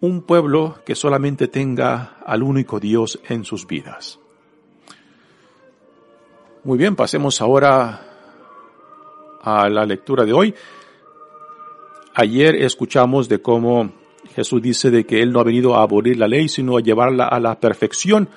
un 0.00 0.22
pueblo 0.22 0.80
que 0.84 0.94
solamente 0.94 1.46
tenga 1.46 2.16
al 2.26 2.42
único 2.42 2.80
Dios 2.80 3.20
en 3.28 3.44
sus 3.44 3.66
vidas. 3.66 4.18
Muy 6.64 6.78
bien, 6.78 6.96
pasemos 6.96 7.40
ahora 7.40 8.00
a 9.42 9.68
la 9.68 9.84
lectura 9.84 10.24
de 10.24 10.32
hoy. 10.32 10.54
Ayer 12.14 12.56
escuchamos 12.56 13.28
de 13.28 13.40
cómo 13.40 13.92
Jesús 14.34 14.60
dice 14.62 14.90
de 14.90 15.04
que 15.04 15.22
Él 15.22 15.32
no 15.32 15.40
ha 15.40 15.44
venido 15.44 15.76
a 15.76 15.82
abolir 15.82 16.18
la 16.18 16.28
ley, 16.28 16.48
sino 16.48 16.76
a 16.76 16.80
llevarla 16.80 17.26
a 17.26 17.40
la 17.40 17.58
perfección. 17.58 18.28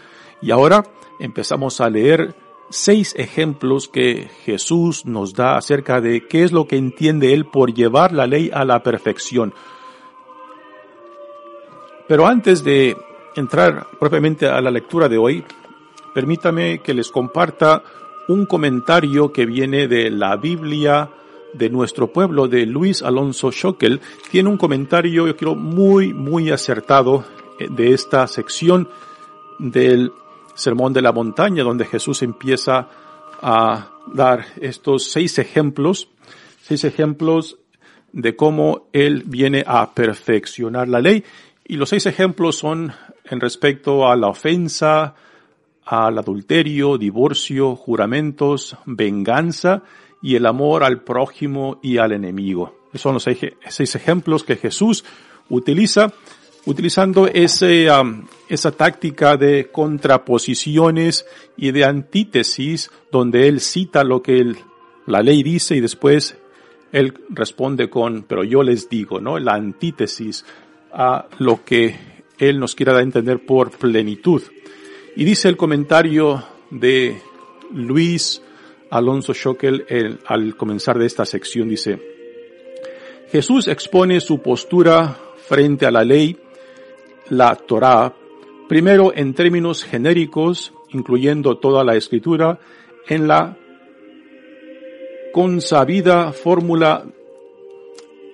Y 0.42 0.52
ahora 0.52 0.84
empezamos 1.20 1.82
a 1.82 1.90
leer 1.90 2.36
seis 2.70 3.14
ejemplos 3.18 3.88
que 3.88 4.30
Jesús 4.44 5.06
nos 5.06 5.34
da 5.34 5.58
acerca 5.58 6.02
de 6.02 6.28
qué 6.28 6.44
es 6.44 6.52
lo 6.52 6.68
que 6.68 6.78
entiende 6.78 7.34
Él 7.34 7.46
por 7.46 7.74
llevar 7.74 8.12
la 8.12 8.28
ley 8.28 8.50
a 8.54 8.66
la 8.66 8.84
perfección. 8.84 9.54
Pero 12.08 12.28
antes 12.28 12.64
de 12.64 12.96
entrar 13.36 13.88
propiamente 14.00 14.48
a 14.48 14.62
la 14.62 14.72
lectura 14.72 15.10
de 15.10 15.18
hoy, 15.18 15.44
permítame 16.14 16.80
que 16.80 16.94
les 16.94 17.10
comparta 17.10 17.84
un 18.28 18.46
comentario 18.46 19.32
que 19.32 19.46
viene 19.46 19.88
de 19.88 20.10
la 20.10 20.36
Biblia 20.36 21.10
de 21.54 21.70
nuestro 21.70 22.08
pueblo, 22.08 22.48
de 22.48 22.66
Luis 22.66 23.02
Alonso 23.02 23.52
Schockel. 23.52 24.02
Tiene 24.30 24.50
un 24.50 24.58
comentario, 24.58 25.28
yo 25.28 25.38
creo, 25.38 25.56
muy, 25.56 26.14
muy 26.14 26.52
acertado 26.52 27.24
eh, 27.60 27.68
de 27.70 27.94
esta 27.94 28.28
sección 28.28 28.90
del 29.58 30.12
Sermón 30.56 30.94
de 30.94 31.02
la 31.02 31.12
Montaña, 31.12 31.64
donde 31.64 31.86
Jesús 31.86 32.24
empieza 32.24 32.90
a 33.42 33.92
dar 34.14 34.46
estos 34.60 35.12
seis 35.12 35.38
ejemplos, 35.38 36.10
seis 36.62 36.84
ejemplos 36.84 37.60
de 38.12 38.36
cómo 38.36 38.88
Él 38.94 39.24
viene 39.26 39.64
a 39.68 39.94
perfeccionar 39.94 40.88
la 40.88 41.02
ley. 41.02 41.24
Y 41.68 41.76
los 41.76 41.90
seis 41.90 42.06
ejemplos 42.06 42.58
son 42.58 42.94
en 43.26 43.40
respecto 43.40 44.08
a 44.08 44.16
la 44.16 44.28
ofensa, 44.28 45.16
al 45.86 46.18
adulterio, 46.18 46.98
divorcio, 46.98 47.76
juramentos, 47.76 48.78
venganza 48.86 49.84
y 50.22 50.36
el 50.36 50.46
amor 50.46 50.84
al 50.84 51.02
prójimo 51.02 51.80
y 51.84 51.98
al 51.98 52.14
enemigo. 52.14 52.76
Esos 52.90 53.02
son 53.02 53.14
los 53.16 53.24
seis 53.24 53.96
ejemplos 53.96 54.44
que 54.44 54.56
Jesús 54.56 55.04
utiliza, 55.50 56.14
utilizando 56.66 57.28
ese, 57.28 57.90
um, 57.92 58.26
esa 58.50 58.72
táctica 58.72 59.38
de 59.38 59.70
contraposiciones 59.72 61.26
y 61.58 61.72
de 61.72 61.86
antítesis, 61.86 62.92
donde 63.12 63.48
él 63.48 63.60
cita 63.60 64.04
lo 64.04 64.22
que 64.22 64.56
la 65.06 65.22
ley 65.22 65.44
dice 65.44 65.76
y 65.76 65.82
después 65.82 66.38
él 66.92 67.14
responde 67.30 67.90
con, 67.90 68.24
pero 68.24 68.44
yo 68.44 68.64
les 68.64 68.88
digo, 68.88 69.20
¿no? 69.20 69.38
La 69.38 69.54
antítesis, 69.54 70.46
a 70.96 71.28
lo 71.40 71.64
que 71.66 71.94
Él 72.38 72.58
nos 72.60 72.74
quiera 72.74 72.94
dar 72.94 73.02
a 73.02 73.04
entender 73.04 73.46
por 73.46 73.72
plenitud. 73.72 74.42
Y 75.16 75.26
dice 75.26 75.50
el 75.50 75.58
comentario 75.58 76.42
de 76.72 77.22
Luis 77.74 78.42
Alonso 78.90 79.34
Schockel 79.34 79.86
al 80.26 80.56
comenzar 80.56 80.98
de 80.98 81.06
esta 81.06 81.26
sección, 81.26 81.68
dice, 81.68 82.00
Jesús 83.30 83.68
expone 83.68 84.22
su 84.22 84.42
postura 84.42 85.18
frente 85.48 85.86
a 85.86 85.92
la 85.92 86.06
ley, 86.06 86.38
la 87.30 87.56
Torah, 87.56 88.14
primero 88.68 89.12
en 89.16 89.34
términos 89.34 89.84
genéricos, 89.84 90.74
incluyendo 90.90 91.58
toda 91.58 91.84
la 91.84 91.96
escritura, 91.96 92.60
en 93.08 93.28
la 93.28 93.58
consabida 95.34 96.32
fórmula 96.32 97.06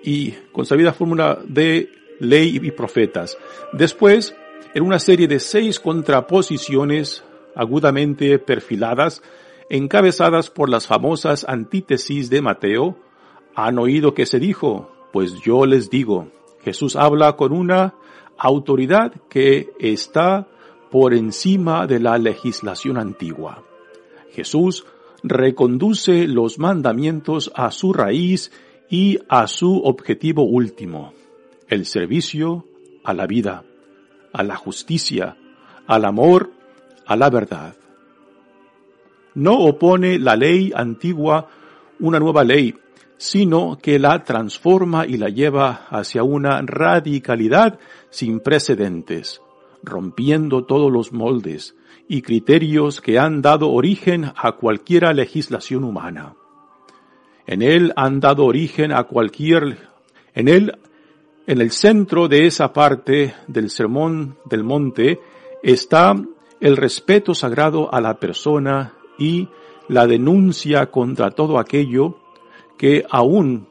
y 0.04 0.32
consabida 0.51 0.93
fórmula 0.93 1.39
de 1.45 1.89
ley 2.19 2.60
y 2.62 2.71
profetas. 2.71 3.38
Después, 3.73 4.36
en 4.73 4.84
una 4.84 4.99
serie 4.99 5.27
de 5.27 5.39
seis 5.39 5.80
contraposiciones 5.80 7.23
agudamente 7.56 8.39
perfiladas, 8.39 9.21
encabezadas 9.69 10.49
por 10.49 10.69
las 10.69 10.88
famosas 10.88 11.45
antítesis 11.47 12.30
de 12.30 12.41
Mateo, 12.41 12.97
han 13.56 13.80
oído 13.80 14.13
que 14.13 14.25
se 14.25 14.39
dijo, 14.39 14.91
pues 15.12 15.34
yo 15.41 15.65
les 15.65 15.89
digo, 15.89 16.27
Jesús 16.63 16.95
habla 16.95 17.36
con 17.36 17.51
una 17.51 17.95
autoridad 18.47 19.13
que 19.30 19.69
está 19.80 20.47
por 20.89 21.13
encima 21.13 21.86
de 21.86 21.99
la 21.99 22.17
legislación 22.17 22.97
antigua. 22.97 23.63
Jesús 24.32 24.86
reconduce 25.23 26.27
los 26.27 26.58
mandamientos 26.58 27.51
a 27.56 27.69
su 27.69 27.93
raíz 27.93 28.51
y 28.89 29.19
a 29.30 29.45
su 29.45 29.82
objetivo 29.84 30.43
último, 30.43 31.13
el 31.67 31.86
servicio 31.86 32.65
a 33.04 33.13
la 33.13 33.27
vida, 33.27 33.63
a 34.34 34.43
la 34.43 34.56
justicia, 34.56 35.38
al 35.86 36.06
amor, 36.06 36.51
a 37.06 37.15
la 37.15 37.30
verdad. 37.30 37.75
No 39.36 39.60
opone 39.60 40.17
la 40.17 40.36
ley 40.36 40.73
antigua 40.75 41.47
una 41.99 42.19
nueva 42.19 42.43
ley, 42.43 42.73
sino 43.21 43.77
que 43.79 43.99
la 43.99 44.23
transforma 44.23 45.05
y 45.05 45.17
la 45.17 45.29
lleva 45.29 45.86
hacia 45.91 46.23
una 46.23 46.60
radicalidad 46.63 47.77
sin 48.10 48.39
precedentes, 48.39 49.43
rompiendo 49.84 50.65
todos 50.65 50.91
los 50.91 51.13
moldes 51.13 51.75
y 52.07 52.23
criterios 52.23 52.99
que 52.99 53.19
han 53.19 53.43
dado 53.43 53.69
origen 53.69 54.31
a 54.36 54.53
cualquiera 54.53 55.13
legislación 55.13 55.84
humana. 55.84 56.34
En 57.45 57.62
él 57.62 57.93
han 57.95 58.21
dado 58.21 58.43
origen 58.45 58.91
a 58.91 59.03
cualquier, 59.03 59.77
en 60.34 60.47
él 60.47 60.79
en 61.45 61.62
el 61.62 61.69
centro 61.69 62.27
de 62.27 62.47
esa 62.47 62.73
parte 62.73 63.36
del 63.45 63.69
sermón 63.69 64.38
del 64.45 64.63
monte 64.63 65.19
está 65.62 66.15
el 66.60 66.75
respeto 66.75 67.36
sagrado 67.36 67.93
a 67.93 68.01
la 68.01 68.15
persona 68.15 68.93
y 69.19 69.47
la 69.89 70.07
denuncia 70.07 70.88
contra 70.88 71.29
todo 71.29 71.60
aquello 71.60 72.20
que 72.81 73.05
aún 73.11 73.67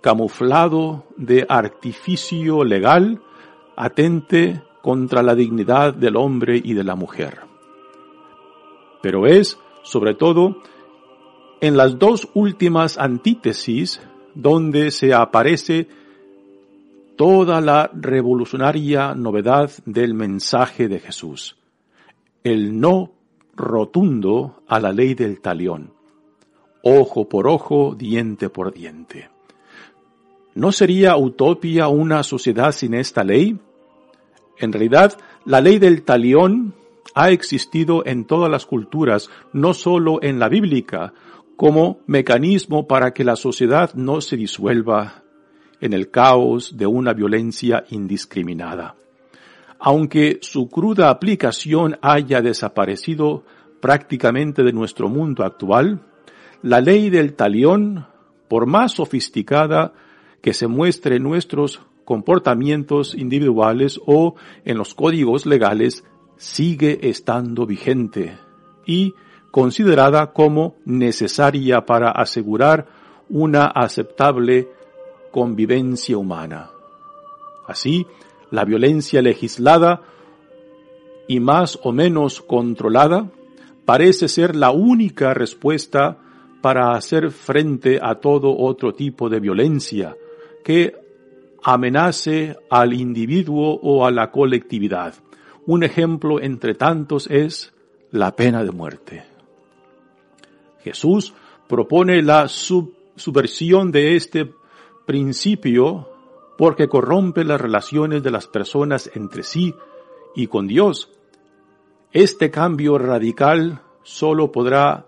camuflado 0.00 1.06
de 1.16 1.44
artificio 1.48 2.62
legal 2.62 3.20
atente 3.74 4.62
contra 4.82 5.20
la 5.20 5.34
dignidad 5.34 5.92
del 5.94 6.14
hombre 6.14 6.62
y 6.62 6.72
de 6.74 6.84
la 6.84 6.94
mujer. 6.94 7.40
Pero 9.02 9.26
es, 9.26 9.58
sobre 9.82 10.14
todo, 10.14 10.58
en 11.60 11.76
las 11.76 11.98
dos 11.98 12.28
últimas 12.34 12.98
antítesis 12.98 14.00
donde 14.36 14.92
se 14.92 15.12
aparece 15.12 15.88
toda 17.16 17.60
la 17.60 17.90
revolucionaria 17.92 19.12
novedad 19.16 19.72
del 19.86 20.14
mensaje 20.14 20.86
de 20.86 21.00
Jesús, 21.00 21.56
el 22.44 22.78
no 22.78 23.10
rotundo 23.56 24.62
a 24.68 24.78
la 24.78 24.92
ley 24.92 25.14
del 25.14 25.40
talión, 25.40 25.94
ojo 26.82 27.28
por 27.28 27.46
ojo, 27.48 27.94
diente 27.96 28.48
por 28.48 28.72
diente. 28.72 29.28
¿No 30.54 30.72
sería 30.72 31.16
utopia 31.16 31.88
una 31.88 32.22
sociedad 32.22 32.72
sin 32.72 32.94
esta 32.94 33.24
ley? 33.24 33.58
En 34.58 34.72
realidad, 34.72 35.18
la 35.44 35.60
ley 35.60 35.78
del 35.78 36.02
talión 36.02 36.74
ha 37.14 37.30
existido 37.30 38.04
en 38.06 38.26
todas 38.26 38.50
las 38.50 38.66
culturas, 38.66 39.30
no 39.52 39.74
solo 39.74 40.22
en 40.22 40.38
la 40.38 40.48
bíblica, 40.48 41.14
como 41.56 42.00
mecanismo 42.06 42.86
para 42.86 43.12
que 43.12 43.24
la 43.24 43.36
sociedad 43.36 43.94
no 43.94 44.20
se 44.20 44.36
disuelva 44.36 45.22
en 45.80 45.92
el 45.92 46.10
caos 46.10 46.76
de 46.76 46.86
una 46.86 47.12
violencia 47.12 47.84
indiscriminada. 47.90 48.94
Aunque 49.78 50.38
su 50.42 50.68
cruda 50.68 51.10
aplicación 51.10 51.98
haya 52.02 52.40
desaparecido 52.40 53.44
prácticamente 53.80 54.62
de 54.62 54.72
nuestro 54.72 55.08
mundo 55.08 55.44
actual, 55.44 56.00
la 56.62 56.80
ley 56.80 57.10
del 57.10 57.34
talión, 57.34 58.06
por 58.48 58.66
más 58.66 58.92
sofisticada 58.92 59.92
que 60.40 60.54
se 60.54 60.66
muestre 60.66 61.16
en 61.16 61.24
nuestros 61.24 61.82
comportamientos 62.04 63.14
individuales 63.14 64.00
o 64.06 64.34
en 64.64 64.78
los 64.78 64.94
códigos 64.94 65.46
legales, 65.46 66.04
sigue 66.36 67.08
estando 67.08 67.66
vigente 67.66 68.36
y 68.86 69.14
considerada 69.50 70.32
como 70.32 70.76
necesaria 70.84 71.84
para 71.84 72.10
asegurar 72.10 72.88
una 73.28 73.66
aceptable 73.66 74.68
convivencia 75.30 76.16
humana. 76.16 76.70
Así, 77.66 78.06
la 78.50 78.64
violencia 78.64 79.22
legislada 79.22 80.02
y 81.28 81.40
más 81.40 81.78
o 81.82 81.92
menos 81.92 82.40
controlada 82.42 83.30
parece 83.84 84.28
ser 84.28 84.56
la 84.56 84.70
única 84.70 85.32
respuesta 85.34 86.18
para 86.62 86.92
hacer 86.92 87.30
frente 87.30 87.98
a 88.00 88.14
todo 88.14 88.56
otro 88.56 88.94
tipo 88.94 89.28
de 89.28 89.40
violencia 89.40 90.16
que 90.64 90.94
amenace 91.62 92.56
al 92.70 92.94
individuo 92.94 93.78
o 93.82 94.06
a 94.06 94.10
la 94.10 94.30
colectividad. 94.30 95.14
Un 95.66 95.82
ejemplo 95.82 96.40
entre 96.40 96.74
tantos 96.74 97.28
es 97.28 97.74
la 98.10 98.34
pena 98.34 98.64
de 98.64 98.70
muerte. 98.70 99.24
Jesús 100.82 101.34
propone 101.68 102.22
la 102.22 102.48
subversión 102.48 103.92
de 103.92 104.16
este 104.16 104.52
principio 105.04 106.08
porque 106.58 106.88
corrompe 106.88 107.44
las 107.44 107.60
relaciones 107.60 108.22
de 108.22 108.30
las 108.30 108.46
personas 108.46 109.10
entre 109.14 109.42
sí 109.42 109.74
y 110.34 110.46
con 110.46 110.66
Dios. 110.66 111.10
Este 112.12 112.50
cambio 112.50 112.98
radical 112.98 113.80
solo 114.02 114.52
podrá 114.52 115.06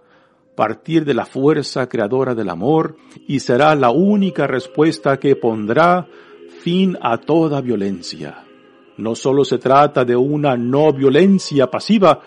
partir 0.54 1.04
de 1.04 1.14
la 1.14 1.26
fuerza 1.26 1.88
creadora 1.88 2.34
del 2.34 2.48
amor 2.48 2.96
y 3.26 3.40
será 3.40 3.74
la 3.74 3.90
única 3.90 4.46
respuesta 4.46 5.18
que 5.18 5.36
pondrá 5.36 6.06
fin 6.62 6.96
a 7.00 7.18
toda 7.18 7.60
violencia. 7.60 8.44
No 8.96 9.14
solo 9.14 9.44
se 9.44 9.58
trata 9.58 10.04
de 10.04 10.16
una 10.16 10.56
no 10.56 10.92
violencia 10.92 11.70
pasiva, 11.70 12.20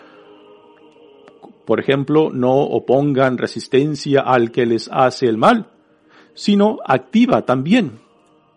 por 1.64 1.80
ejemplo, 1.80 2.30
no 2.32 2.54
opongan 2.62 3.36
resistencia 3.36 4.20
al 4.22 4.50
que 4.50 4.64
les 4.64 4.88
hace 4.90 5.26
el 5.26 5.36
mal, 5.36 5.70
sino 6.32 6.78
activa 6.82 7.42
también. 7.42 8.00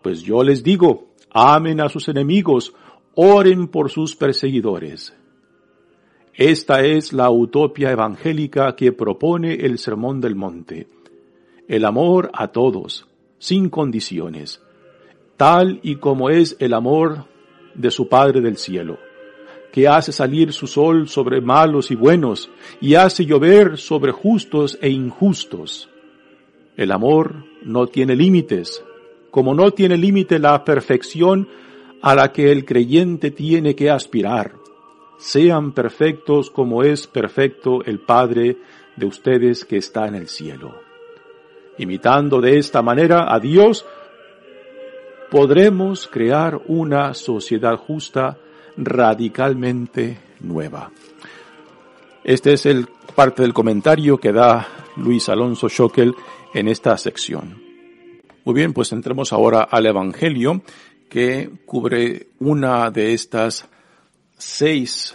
Pues 0.02 0.22
yo 0.22 0.42
les 0.42 0.62
digo, 0.62 1.08
amen 1.30 1.80
a 1.82 1.90
sus 1.90 2.08
enemigos, 2.08 2.72
oren 3.14 3.68
por 3.68 3.90
sus 3.90 4.16
perseguidores. 4.16 5.14
Esta 6.34 6.80
es 6.80 7.12
la 7.12 7.30
utopia 7.30 7.90
evangélica 7.90 8.74
que 8.74 8.92
propone 8.92 9.52
el 9.54 9.78
Sermón 9.78 10.18
del 10.20 10.34
Monte. 10.34 10.86
El 11.68 11.84
amor 11.84 12.30
a 12.32 12.48
todos, 12.48 13.06
sin 13.38 13.68
condiciones, 13.68 14.62
tal 15.36 15.78
y 15.82 15.96
como 15.96 16.30
es 16.30 16.56
el 16.58 16.72
amor 16.72 17.26
de 17.74 17.90
su 17.90 18.08
Padre 18.08 18.40
del 18.40 18.56
cielo, 18.56 18.98
que 19.72 19.86
hace 19.88 20.10
salir 20.10 20.54
su 20.54 20.66
sol 20.66 21.06
sobre 21.06 21.42
malos 21.42 21.90
y 21.90 21.96
buenos 21.96 22.50
y 22.80 22.94
hace 22.94 23.26
llover 23.26 23.76
sobre 23.76 24.12
justos 24.12 24.78
e 24.80 24.88
injustos. 24.88 25.90
El 26.78 26.92
amor 26.92 27.44
no 27.62 27.88
tiene 27.88 28.16
límites, 28.16 28.82
como 29.30 29.54
no 29.54 29.72
tiene 29.72 29.98
límite 29.98 30.38
la 30.38 30.64
perfección 30.64 31.46
a 32.00 32.14
la 32.14 32.32
que 32.32 32.50
el 32.50 32.64
creyente 32.64 33.30
tiene 33.30 33.74
que 33.74 33.90
aspirar. 33.90 34.61
Sean 35.22 35.70
perfectos 35.70 36.50
como 36.50 36.82
es 36.82 37.06
perfecto 37.06 37.84
el 37.84 38.00
Padre 38.00 38.56
de 38.96 39.06
ustedes 39.06 39.64
que 39.64 39.76
está 39.76 40.08
en 40.08 40.16
el 40.16 40.26
cielo. 40.26 40.74
Imitando 41.78 42.40
de 42.40 42.58
esta 42.58 42.82
manera 42.82 43.32
a 43.32 43.38
Dios, 43.38 43.86
podremos 45.30 46.08
crear 46.08 46.60
una 46.66 47.14
sociedad 47.14 47.76
justa 47.76 48.36
radicalmente 48.76 50.18
nueva. 50.40 50.90
Este 52.24 52.54
es 52.54 52.66
el 52.66 52.88
parte 53.14 53.42
del 53.42 53.54
comentario 53.54 54.18
que 54.18 54.32
da 54.32 54.66
Luis 54.96 55.28
Alonso 55.28 55.68
Schockel 55.68 56.16
en 56.52 56.66
esta 56.66 56.98
sección. 56.98 57.62
Muy 58.44 58.56
bien, 58.56 58.72
pues 58.72 58.90
entremos 58.90 59.32
ahora 59.32 59.68
al 59.70 59.86
Evangelio 59.86 60.62
que 61.08 61.48
cubre 61.64 62.26
una 62.40 62.90
de 62.90 63.12
estas 63.14 63.68
seis 64.42 65.14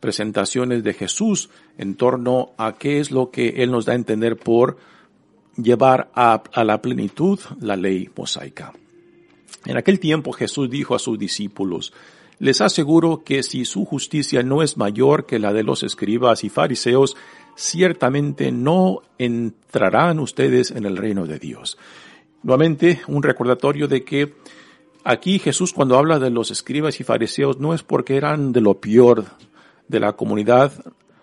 presentaciones 0.00 0.84
de 0.84 0.92
Jesús 0.92 1.50
en 1.78 1.94
torno 1.94 2.52
a 2.58 2.74
qué 2.74 3.00
es 3.00 3.10
lo 3.10 3.30
que 3.30 3.62
Él 3.62 3.70
nos 3.70 3.86
da 3.86 3.92
a 3.92 3.96
entender 3.96 4.36
por 4.36 4.76
llevar 5.56 6.10
a, 6.14 6.42
la 6.62 6.80
plenitud 6.82 7.38
la 7.60 7.76
ley 7.76 8.10
mosaica. 8.16 8.72
En 9.64 9.76
aquel 9.76 9.98
tiempo 9.98 10.32
Jesús 10.32 10.70
dijo 10.70 10.94
a 10.94 10.98
sus 10.98 11.18
discípulos, 11.18 11.92
les 12.38 12.60
aseguro 12.60 13.22
que 13.24 13.42
si 13.42 13.64
su 13.64 13.84
justicia 13.84 14.42
no 14.42 14.62
es 14.62 14.76
mayor 14.76 15.26
que 15.26 15.38
la 15.38 15.52
de 15.52 15.62
los 15.62 15.82
escribas 15.82 16.44
y 16.44 16.48
fariseos, 16.48 17.16
ciertamente 17.56 18.52
no 18.52 19.02
entrarán 19.18 20.18
ustedes 20.20 20.70
en 20.70 20.86
el 20.86 20.96
reino 20.96 21.26
de 21.26 21.38
Dios. 21.38 21.76
Nuevamente, 22.42 23.00
un 23.08 23.22
recordatorio 23.22 23.88
de 23.88 24.04
que 24.04 24.34
aquí 25.04 25.38
Jesús 25.38 25.72
cuando 25.72 25.98
habla 25.98 26.18
de 26.18 26.30
los 26.30 26.50
escribas 26.50 27.00
y 27.00 27.04
fariseos 27.04 27.58
no 27.58 27.74
es 27.74 27.82
porque 27.82 28.16
eran 28.16 28.52
de 28.52 28.60
lo 28.60 28.80
peor 28.80 29.24
de 29.88 30.00
la 30.00 30.12
comunidad 30.12 30.72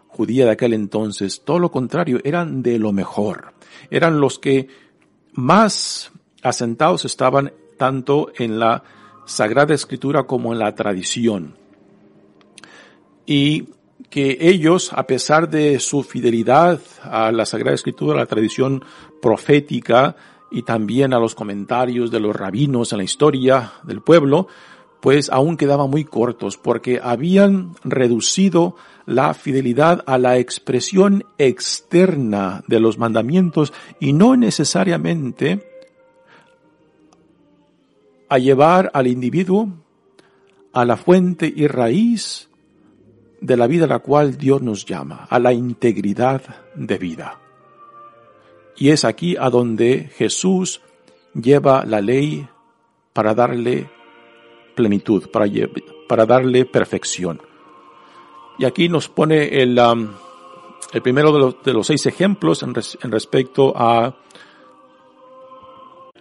judía 0.07 0.45
de 0.45 0.51
aquel 0.51 0.73
entonces, 0.73 1.41
todo 1.45 1.59
lo 1.59 1.71
contrario, 1.71 2.19
eran 2.23 2.63
de 2.63 2.79
lo 2.79 2.91
mejor 2.91 3.53
eran 3.89 4.19
los 4.19 4.39
que 4.39 4.67
más 5.33 6.11
asentados 6.41 7.05
estaban 7.05 7.53
tanto 7.77 8.31
en 8.37 8.59
la 8.59 8.83
Sagrada 9.25 9.73
Escritura 9.73 10.23
como 10.23 10.53
en 10.53 10.59
la 10.59 10.73
tradición. 10.73 11.55
Y 13.25 13.69
que 14.09 14.37
ellos, 14.39 14.93
a 14.93 15.05
pesar 15.05 15.49
de 15.49 15.79
su 15.79 16.03
fidelidad 16.03 16.79
a 17.03 17.31
la 17.31 17.45
Sagrada 17.45 17.75
Escritura, 17.75 18.15
a 18.15 18.21
la 18.21 18.25
tradición 18.25 18.83
profética 19.21 20.15
y 20.51 20.63
también 20.63 21.13
a 21.13 21.19
los 21.19 21.35
comentarios 21.35 22.11
de 22.11 22.19
los 22.19 22.35
rabinos 22.35 22.91
en 22.91 22.99
la 22.99 23.03
historia 23.03 23.73
del 23.83 24.01
pueblo, 24.01 24.47
pues 25.01 25.29
aún 25.29 25.57
quedaban 25.57 25.89
muy 25.89 26.03
cortos 26.03 26.57
porque 26.57 26.99
habían 27.01 27.75
reducido 27.83 28.75
la 29.05 29.33
fidelidad 29.33 30.03
a 30.05 30.17
la 30.17 30.37
expresión 30.37 31.23
externa 31.37 32.63
de 32.67 32.79
los 32.79 32.97
mandamientos 32.97 33.73
y 33.99 34.13
no 34.13 34.35
necesariamente 34.35 35.65
a 38.29 38.37
llevar 38.37 38.91
al 38.93 39.07
individuo 39.07 39.69
a 40.73 40.85
la 40.85 40.97
fuente 40.97 41.51
y 41.55 41.67
raíz 41.67 42.49
de 43.39 43.55
la 43.55 43.67
vida 43.67 43.85
a 43.85 43.87
la 43.87 43.99
cual 43.99 44.37
Dios 44.37 44.61
nos 44.61 44.85
llama, 44.85 45.25
a 45.29 45.39
la 45.39 45.53
integridad 45.53 46.41
de 46.75 46.97
vida. 46.97 47.39
Y 48.77 48.89
es 48.89 49.05
aquí 49.05 49.35
a 49.37 49.49
donde 49.49 50.09
Jesús 50.15 50.81
lleva 51.33 51.83
la 51.85 51.99
ley 52.01 52.47
para 53.13 53.33
darle 53.33 53.89
plenitud, 54.75 55.29
para, 55.31 56.25
darle 56.25 56.65
perfección. 56.65 57.41
Y 58.59 58.65
aquí 58.65 58.89
nos 58.89 59.09
pone 59.09 59.61
el, 59.61 59.79
um, 59.79 60.09
el 60.93 61.01
primero 61.01 61.53
de 61.63 61.73
los, 61.73 61.87
seis 61.87 62.05
ejemplos 62.05 62.61
en, 62.61 62.73
en 63.01 63.11
respecto 63.11 63.73
a, 63.75 64.15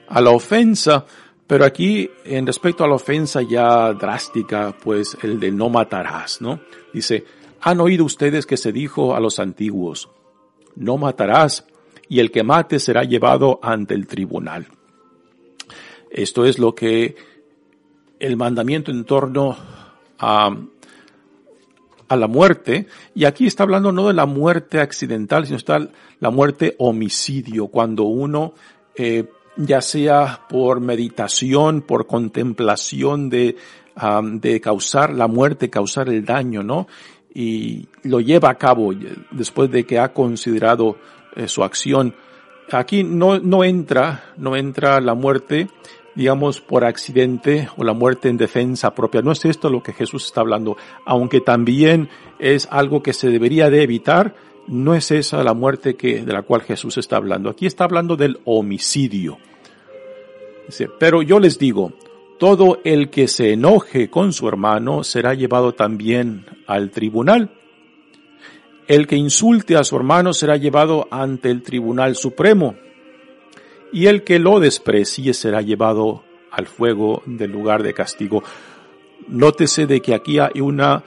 a 0.09 0.21
la 0.21 0.31
ofensa, 0.31 1.05
pero 1.47 1.65
aquí 1.65 2.11
en 2.25 2.47
respecto 2.47 2.83
a 2.83 2.89
la 2.89 2.95
ofensa 2.95 3.43
ya 3.43 3.93
drástica, 3.93 4.75
pues 4.83 5.17
el 5.23 5.39
de 5.39 5.53
no 5.53 5.69
matarás, 5.69 6.41
¿no? 6.41 6.61
Dice, 6.93 7.25
han 7.61 7.81
oído 7.81 8.05
ustedes 8.05 8.47
que 8.47 8.57
se 8.57 8.73
dijo 8.73 9.15
a 9.15 9.21
los 9.21 9.39
antiguos, 9.39 10.09
no 10.75 10.97
matarás, 10.97 11.67
y 12.09 12.21
el 12.21 12.31
que 12.31 12.43
mate 12.43 12.79
será 12.79 13.03
llevado 13.05 13.59
ante 13.63 13.95
el 13.95 14.07
tribunal. 14.07 14.67
Esto 16.11 16.45
es 16.45 16.59
lo 16.59 16.75
que 16.75 17.17
el 18.19 18.37
mandamiento 18.37 18.91
en 18.91 19.05
torno 19.05 19.57
a 20.19 20.51
a 22.09 22.17
la 22.17 22.29
muerte, 22.29 22.87
y 23.15 23.25
aquí 23.25 23.47
está 23.47 23.65
hablando 23.65 23.93
no 23.93 24.09
de 24.09 24.15
la 24.15 24.27
muerte 24.27 24.81
accidental, 24.81 25.47
sino 25.47 25.57
está 25.57 25.89
la 26.21 26.31
muerte 26.31 26.75
homicidio, 26.79 27.67
cuando 27.69 28.05
uno 28.05 28.55
eh, 28.95 29.25
ya 29.57 29.81
sea 29.81 30.43
por 30.49 30.81
meditación, 30.81 31.83
por 31.83 32.07
contemplación 32.07 33.29
de, 33.29 33.57
de 34.33 34.61
causar 34.61 35.15
la 35.15 35.27
muerte, 35.27 35.71
causar 35.71 36.09
el 36.09 36.25
daño, 36.25 36.63
¿no? 36.63 36.87
Y 37.35 37.89
lo 38.03 38.21
lleva 38.21 38.51
a 38.51 38.59
cabo 38.59 38.93
después 39.31 39.71
de 39.71 39.85
que 39.85 39.99
ha 39.99 40.13
considerado 40.13 40.97
eh, 41.37 41.49
su 41.49 41.63
acción. 41.63 42.15
Aquí 42.73 43.05
no, 43.05 43.39
no 43.39 43.63
entra, 43.63 44.33
no 44.37 44.57
entra 44.57 45.01
la 45.01 45.15
muerte, 45.15 45.69
digamos, 46.15 46.61
por 46.61 46.85
accidente 46.85 47.69
o 47.77 47.85
la 47.85 47.93
muerte 47.93 48.29
en 48.29 48.37
defensa 48.37 48.95
propia. 48.95 49.23
No 49.23 49.33
es 49.33 49.45
esto 49.45 49.71
lo 49.71 49.83
que 49.83 49.93
Jesús 49.93 50.27
está 50.27 50.41
hablando, 50.41 50.77
aunque 51.05 51.41
también 51.41 52.09
es 52.39 52.67
algo 52.71 53.03
que 53.03 53.13
se 53.13 53.31
debería 53.31 53.71
de 53.71 53.83
evitar, 53.83 54.35
no 54.67 54.95
es 54.95 55.11
esa 55.11 55.45
la 55.45 55.55
muerte 55.55 55.95
que, 55.95 56.25
de 56.25 56.33
la 56.33 56.43
cual 56.43 56.63
Jesús 56.63 56.99
está 56.99 57.17
hablando. 57.17 57.51
Aquí 57.51 57.67
está 57.67 57.85
hablando 57.85 58.17
del 58.17 58.41
homicidio. 58.45 59.39
pero 60.99 61.23
yo 61.23 61.39
les 61.39 61.59
digo, 61.59 61.93
todo 62.39 62.81
el 62.85 63.11
que 63.11 63.29
se 63.29 63.53
enoje 63.53 64.11
con 64.11 64.33
su 64.33 64.49
hermano 64.49 65.05
será 65.05 65.35
llevado 65.35 65.73
también 65.73 66.47
al 66.67 66.91
tribunal. 66.91 67.51
El 68.89 69.07
que 69.07 69.17
insulte 69.17 69.77
a 69.77 69.85
su 69.85 69.97
hermano 69.97 70.33
será 70.33 70.57
llevado 70.57 71.09
ante 71.11 71.51
el 71.51 71.63
tribunal 71.63 72.15
supremo. 72.17 72.77
Y 73.93 74.07
el 74.07 74.25
que 74.25 74.39
lo 74.39 74.61
desprecie 74.61 75.35
será 75.35 75.63
llevado 75.63 76.23
al 76.51 76.67
fuego 76.67 77.23
del 77.27 77.51
lugar 77.51 77.83
de 77.83 77.95
castigo. 77.95 78.43
Nótese 79.29 79.87
de 79.87 80.01
que 80.01 80.15
aquí 80.15 80.39
hay 80.39 80.61
una 80.61 81.03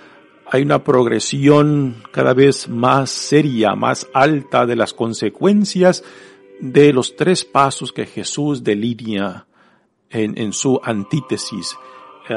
hay 0.52 0.64
una 0.64 0.84
progresión 0.84 2.02
cada 2.12 2.34
vez 2.34 2.68
más 2.70 3.12
seria, 3.12 3.76
más 3.76 4.08
alta 4.14 4.66
de 4.66 4.76
las 4.76 4.94
consecuencias 4.94 6.04
de 6.60 6.92
los 6.92 7.16
tres 7.16 7.46
pasos 7.46 7.94
que 7.94 8.06
Jesús 8.06 8.64
delinea 8.64 9.46
en, 10.10 10.52
su 10.54 10.80
antítesis. 10.84 11.78
Eh, 12.28 12.36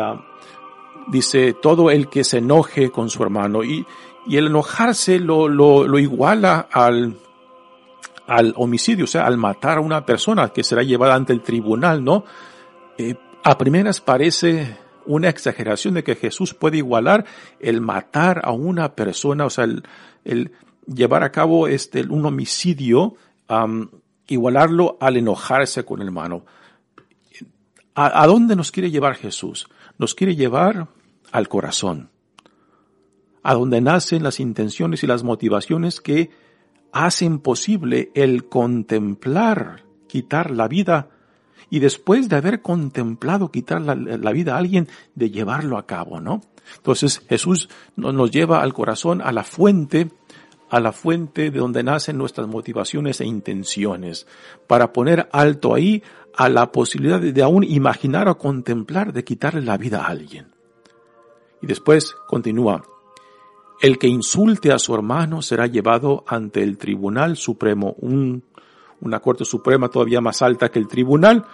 dice, 1.09 1.55
todo 1.55 1.91
el 1.91 2.09
que 2.09 2.23
se 2.23 2.39
enoje 2.39 2.91
con 2.91 3.09
su 3.09 3.23
hermano 3.23 3.65
y, 3.65 3.85
y 4.27 4.37
el 4.37 4.47
enojarse 4.47 5.19
lo, 5.19 5.49
lo, 5.49 5.87
lo 5.87 5.99
iguala 5.99 6.69
al, 6.73 7.17
al 8.27 8.55
homicidio, 8.57 9.05
o 9.05 9.09
sea, 9.09 9.27
al 9.27 9.37
matar 9.37 9.79
a 9.79 9.81
una 9.81 10.07
persona 10.07 10.49
que 10.51 10.65
será 10.65 10.83
llevada 10.83 11.15
ante 11.15 11.33
el 11.33 11.43
tribunal, 11.43 12.05
¿no? 12.05 12.25
Eh, 12.99 13.15
a 13.45 13.59
primeras 13.59 14.01
parece 14.01 14.77
una 15.07 15.29
exageración 15.29 15.95
de 15.95 16.05
que 16.05 16.15
Jesús 16.15 16.55
puede 16.55 16.79
igualar 16.79 17.25
el 17.59 17.81
matar 17.81 18.41
a 18.45 18.53
una 18.53 18.95
persona, 18.95 19.47
o 19.47 19.51
sea, 19.51 19.67
el, 20.25 20.53
llevar 20.87 21.25
a 21.25 21.33
cabo 21.33 21.67
este, 21.67 22.03
un 22.03 22.25
homicidio, 22.25 23.17
igualarlo 24.29 24.97
al 25.01 25.17
enojarse 25.17 25.85
con 25.85 26.01
el 26.01 26.07
hermano. 26.07 26.45
¿A, 27.95 28.23
¿A 28.23 28.27
dónde 28.27 28.57
nos 28.57 28.71
quiere 28.71 28.91
llevar 28.91 29.17
Jesús? 29.17 29.69
Nos 29.99 30.15
quiere 30.15 30.37
llevar 30.37 30.89
al 31.33 31.49
corazón, 31.49 32.12
a 33.43 33.55
donde 33.55 33.81
nacen 33.81 34.23
las 34.23 34.41
intenciones 34.41 35.03
y 35.03 35.07
las 35.07 35.25
motivaciones 35.25 36.01
que 36.01 36.31
hacen 36.93 37.39
posible 37.39 38.11
el 38.15 38.49
contemplar, 38.49 39.85
quitar 40.07 40.51
la 40.51 40.69
vida 40.69 41.09
y 41.71 41.81
después 41.81 42.29
de 42.29 42.37
haber 42.37 42.61
contemplado 42.61 43.51
quitar 43.51 43.81
la, 43.81 44.33
vida 44.33 44.55
a 44.55 44.59
alguien, 44.59 44.89
de 45.15 45.31
llevarlo 45.31 45.79
a 45.79 45.87
cabo, 45.87 46.21
¿no? 46.21 46.43
Entonces 46.77 47.23
Jesús 47.29 47.71
nos 47.97 48.31
lleva 48.31 48.63
al 48.63 48.75
corazón, 48.75 49.23
a 49.23 49.33
la 49.33 49.43
fuente, 49.43 50.11
a 50.69 50.81
la 50.81 50.93
fuente 50.93 51.51
de 51.51 51.59
donde 51.59 51.83
nacen 51.83 52.19
nuestras 52.19 52.47
motivaciones 52.47 53.23
e 53.23 53.25
intenciones, 53.25 54.27
para 54.67 54.93
poner 54.93 55.31
alto 55.33 55.75
ahí 55.75 56.03
a 56.37 56.51
la 56.51 56.73
posibilidad 56.73 57.19
de, 57.19 57.33
de 57.33 57.43
aún 57.43 57.65
imaginar 57.65 58.29
o 58.29 58.37
contemplar 58.37 59.15
de 59.15 59.25
quitarle 59.25 59.63
la 59.63 59.79
vida 59.79 60.03
a 60.03 60.09
alguien. 60.09 60.55
Y 61.63 61.67
después 61.67 62.15
continúa, 62.27 62.83
el 63.83 63.99
que 63.99 64.07
insulte 64.07 64.73
a 64.73 64.79
su 64.79 64.95
hermano 64.95 65.43
será 65.43 65.67
llevado 65.67 66.25
ante 66.27 66.63
el 66.63 66.79
Tribunal 66.79 67.37
Supremo, 67.37 67.95
un 67.99 68.45
una 69.03 69.21
Corte 69.21 69.45
Suprema 69.45 69.89
todavía 69.89 70.21
más 70.21 70.41
alta 70.43 70.71
que 70.71 70.79
el 70.79 70.89
tribunal. 70.89 71.45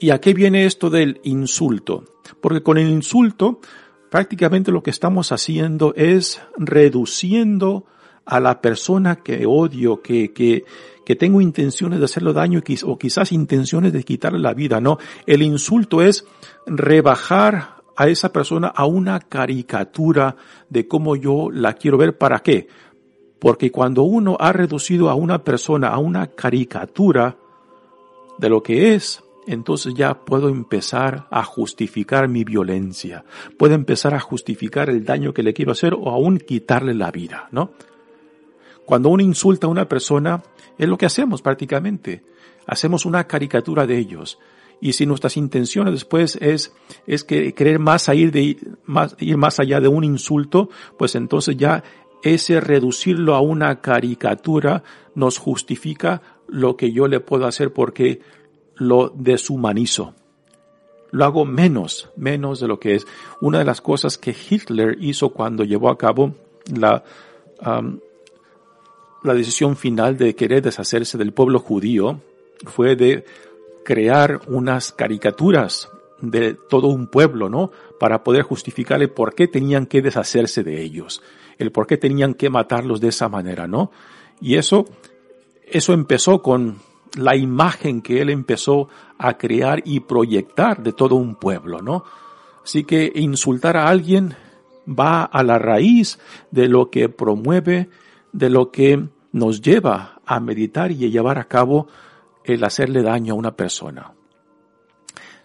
¿Y 0.00 0.10
a 0.10 0.20
qué 0.20 0.32
viene 0.32 0.64
esto 0.64 0.90
del 0.90 1.20
insulto? 1.24 2.04
Porque 2.40 2.62
con 2.62 2.78
el 2.78 2.88
insulto 2.88 3.60
prácticamente 4.10 4.72
lo 4.72 4.82
que 4.82 4.90
estamos 4.90 5.32
haciendo 5.32 5.92
es 5.94 6.40
reduciendo 6.56 7.84
a 8.24 8.40
la 8.40 8.60
persona 8.60 9.16
que 9.16 9.44
odio, 9.46 10.00
que, 10.00 10.32
que, 10.32 10.64
que 11.04 11.16
tengo 11.16 11.40
intenciones 11.42 11.98
de 11.98 12.06
hacerle 12.06 12.32
daño 12.32 12.62
o 12.84 12.98
quizás 12.98 13.32
intenciones 13.32 13.92
de 13.92 14.04
quitarle 14.04 14.38
la 14.38 14.54
vida, 14.54 14.80
no. 14.80 14.98
El 15.26 15.42
insulto 15.42 16.00
es 16.00 16.24
rebajar 16.66 17.77
a 17.98 18.06
esa 18.06 18.32
persona 18.32 18.68
a 18.68 18.86
una 18.86 19.18
caricatura 19.18 20.36
de 20.70 20.86
cómo 20.86 21.16
yo 21.16 21.50
la 21.50 21.74
quiero 21.74 21.98
ver. 21.98 22.16
¿Para 22.16 22.38
qué? 22.38 22.68
Porque 23.40 23.72
cuando 23.72 24.04
uno 24.04 24.36
ha 24.38 24.52
reducido 24.52 25.10
a 25.10 25.16
una 25.16 25.42
persona 25.42 25.88
a 25.88 25.98
una 25.98 26.28
caricatura 26.28 27.36
de 28.38 28.48
lo 28.48 28.62
que 28.62 28.94
es, 28.94 29.24
entonces 29.48 29.94
ya 29.94 30.14
puedo 30.14 30.48
empezar 30.48 31.26
a 31.28 31.42
justificar 31.42 32.28
mi 32.28 32.44
violencia. 32.44 33.24
Puedo 33.56 33.74
empezar 33.74 34.14
a 34.14 34.20
justificar 34.20 34.88
el 34.90 35.04
daño 35.04 35.34
que 35.34 35.42
le 35.42 35.52
quiero 35.52 35.72
hacer 35.72 35.92
o 35.92 36.08
aún 36.10 36.38
quitarle 36.38 36.94
la 36.94 37.10
vida, 37.10 37.48
¿no? 37.50 37.72
Cuando 38.84 39.08
uno 39.08 39.24
insulta 39.24 39.66
a 39.66 39.70
una 39.70 39.88
persona, 39.88 40.40
es 40.78 40.88
lo 40.88 40.96
que 40.96 41.06
hacemos 41.06 41.42
prácticamente. 41.42 42.22
Hacemos 42.64 43.04
una 43.06 43.26
caricatura 43.26 43.88
de 43.88 43.98
ellos. 43.98 44.38
Y 44.80 44.92
si 44.92 45.06
nuestras 45.06 45.36
intenciones 45.36 45.92
después 45.92 46.36
es, 46.40 46.72
es 47.06 47.24
que 47.24 47.52
querer 47.52 47.78
más 47.78 48.08
ir 48.08 48.30
de, 48.30 48.56
más, 48.84 49.16
ir 49.18 49.36
más 49.36 49.58
allá 49.58 49.80
de 49.80 49.88
un 49.88 50.04
insulto, 50.04 50.70
pues 50.96 51.14
entonces 51.14 51.56
ya 51.56 51.82
ese 52.22 52.60
reducirlo 52.60 53.34
a 53.34 53.40
una 53.40 53.80
caricatura 53.80 54.82
nos 55.14 55.38
justifica 55.38 56.22
lo 56.46 56.76
que 56.76 56.92
yo 56.92 57.08
le 57.08 57.20
puedo 57.20 57.46
hacer 57.46 57.72
porque 57.72 58.20
lo 58.76 59.12
deshumanizo. 59.14 60.14
Lo 61.10 61.24
hago 61.24 61.44
menos, 61.44 62.10
menos 62.16 62.60
de 62.60 62.68
lo 62.68 62.78
que 62.78 62.94
es. 62.94 63.06
Una 63.40 63.58
de 63.58 63.64
las 63.64 63.80
cosas 63.80 64.18
que 64.18 64.34
Hitler 64.48 64.98
hizo 65.00 65.30
cuando 65.30 65.64
llevó 65.64 65.88
a 65.88 65.98
cabo 65.98 66.34
la, 66.72 67.02
la 69.22 69.34
decisión 69.34 69.76
final 69.76 70.16
de 70.16 70.34
querer 70.34 70.62
deshacerse 70.62 71.16
del 71.16 71.32
pueblo 71.32 71.60
judío 71.60 72.20
fue 72.66 72.94
de 72.96 73.24
crear 73.88 74.42
unas 74.48 74.92
caricaturas 74.92 75.88
de 76.20 76.52
todo 76.52 76.88
un 76.88 77.06
pueblo, 77.06 77.48
¿no? 77.48 77.70
Para 77.98 78.22
poder 78.22 78.42
justificarle 78.42 79.08
por 79.08 79.34
qué 79.34 79.48
tenían 79.48 79.86
que 79.86 80.02
deshacerse 80.02 80.62
de 80.62 80.82
ellos 80.82 81.22
el 81.56 81.72
por 81.72 81.86
qué 81.86 81.96
tenían 81.96 82.34
que 82.34 82.50
matarlos 82.50 83.00
de 83.00 83.08
esa 83.08 83.30
manera, 83.30 83.66
¿no? 83.66 83.90
Y 84.42 84.56
eso, 84.56 84.84
eso 85.66 85.94
empezó 85.94 86.42
con 86.42 86.76
la 87.16 87.34
imagen 87.34 88.02
que 88.02 88.20
él 88.20 88.28
empezó 88.28 88.90
a 89.16 89.38
crear 89.38 89.80
y 89.86 90.00
proyectar 90.00 90.82
de 90.82 90.92
todo 90.92 91.14
un 91.14 91.36
pueblo, 91.36 91.80
¿no? 91.80 92.04
Así 92.62 92.84
que 92.84 93.10
insultar 93.14 93.78
a 93.78 93.88
alguien 93.88 94.34
va 94.86 95.24
a 95.24 95.42
la 95.42 95.58
raíz 95.58 96.18
de 96.50 96.68
lo 96.68 96.90
que 96.90 97.08
promueve, 97.08 97.88
de 98.34 98.50
lo 98.50 98.70
que 98.70 99.08
nos 99.32 99.62
lleva 99.62 100.20
a 100.26 100.40
meditar 100.40 100.92
y 100.92 101.06
a 101.06 101.08
llevar 101.08 101.38
a 101.38 101.48
cabo 101.48 101.88
el 102.54 102.64
hacerle 102.64 103.02
daño 103.02 103.34
a 103.34 103.36
una 103.36 103.56
persona. 103.56 104.12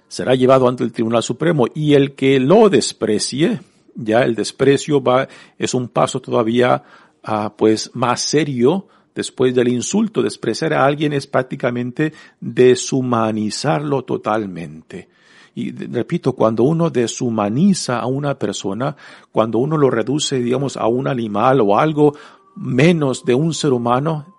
Será 0.08 0.36
llevado 0.36 0.68
ante 0.68 0.84
el 0.84 0.92
Tribunal 0.92 1.24
Supremo 1.24 1.66
y 1.74 1.94
el 1.96 2.14
que 2.14 2.40
lo 2.40 2.70
desprecie, 2.70 3.62
ya 3.96 4.22
el 4.22 4.36
desprecio 4.36 5.02
va, 5.02 5.28
es 5.58 5.74
un 5.74 5.88
paso 5.88 6.22
todavía, 6.22 6.84
ah, 7.24 7.54
pues, 7.58 7.92
más 7.94 8.22
serio 8.22 8.88
después 9.16 9.56
del 9.56 9.70
insulto. 9.70 10.22
Despreciar 10.22 10.74
a 10.74 10.86
alguien 10.86 11.14
es 11.14 11.28
prácticamente 11.28 12.14
deshumanizarlo 12.40 14.04
totalmente. 14.04 15.10
Y 15.56 15.72
repito, 15.72 16.34
cuando 16.34 16.64
uno 16.64 16.90
deshumaniza 16.90 18.00
a 18.00 18.08
una 18.08 18.38
persona, 18.40 18.96
cuando 19.32 19.60
uno 19.60 19.78
lo 19.78 19.90
reduce, 19.90 20.40
digamos, 20.40 20.78
a 20.78 20.88
un 20.88 21.08
animal 21.08 21.62
o 21.62 21.78
algo 21.78 22.14
menos 22.56 23.24
de 23.24 23.36
un 23.36 23.54
ser 23.54 23.72
humano, 23.72 24.36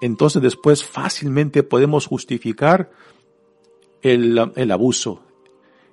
entonces 0.00 0.42
después 0.42 0.84
fácilmente 0.84 1.62
podemos 1.62 2.06
justificar 2.06 2.90
el, 4.02 4.52
el 4.54 4.70
abuso, 4.70 5.20